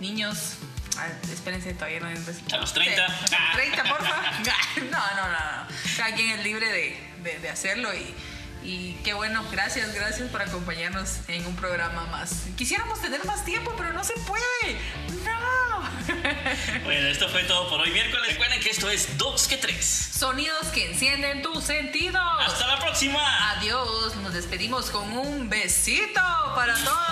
niños, 0.00 0.54
ah, 0.98 1.08
espérense, 1.32 1.72
todavía 1.74 2.00
no 2.00 2.06
hay 2.08 2.16
un 2.16 2.26
beso. 2.26 2.40
A 2.52 2.56
los 2.58 2.72
30. 2.72 3.04
A 3.04 3.08
los 3.08 3.52
30, 3.54 3.82
porfa. 3.84 4.22
No, 4.90 4.98
no, 5.16 5.22
no, 5.22 5.28
no. 5.30 5.66
Cada 5.96 6.14
quien 6.14 6.30
es 6.38 6.44
libre 6.44 6.66
de, 6.70 6.98
de- 7.22 7.38
de 7.38 7.48
hacerlo 7.48 7.90
y, 7.94 8.14
y 8.62 8.94
qué 9.04 9.14
bueno. 9.14 9.44
Gracias, 9.50 9.94
gracias 9.94 10.28
por 10.30 10.42
acompañarnos 10.42 11.18
en 11.28 11.46
un 11.46 11.56
programa 11.56 12.06
más. 12.06 12.44
Quisiéramos 12.56 13.00
tener 13.00 13.24
más 13.24 13.44
tiempo, 13.44 13.72
pero 13.76 13.92
no 13.92 14.02
se 14.04 14.14
puede. 14.14 14.78
No. 15.24 15.71
Bueno, 16.84 17.08
esto 17.08 17.28
fue 17.28 17.44
todo 17.44 17.68
por 17.68 17.80
hoy 17.80 17.90
miércoles. 17.90 18.28
Recuerden 18.28 18.60
que 18.60 18.70
esto 18.70 18.90
es 18.90 19.16
Dos 19.18 19.46
que 19.46 19.56
Tres. 19.56 20.10
Sonidos 20.16 20.68
que 20.68 20.90
encienden 20.90 21.42
tus 21.42 21.64
sentidos. 21.64 22.22
Hasta 22.40 22.66
la 22.66 22.78
próxima. 22.78 23.52
Adiós. 23.52 24.16
Nos 24.16 24.32
despedimos 24.34 24.90
con 24.90 25.12
un 25.12 25.48
besito 25.48 26.20
para 26.54 26.74
todos. 26.74 27.02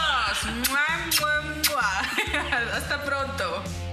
Hasta 2.74 3.04
pronto. 3.04 3.89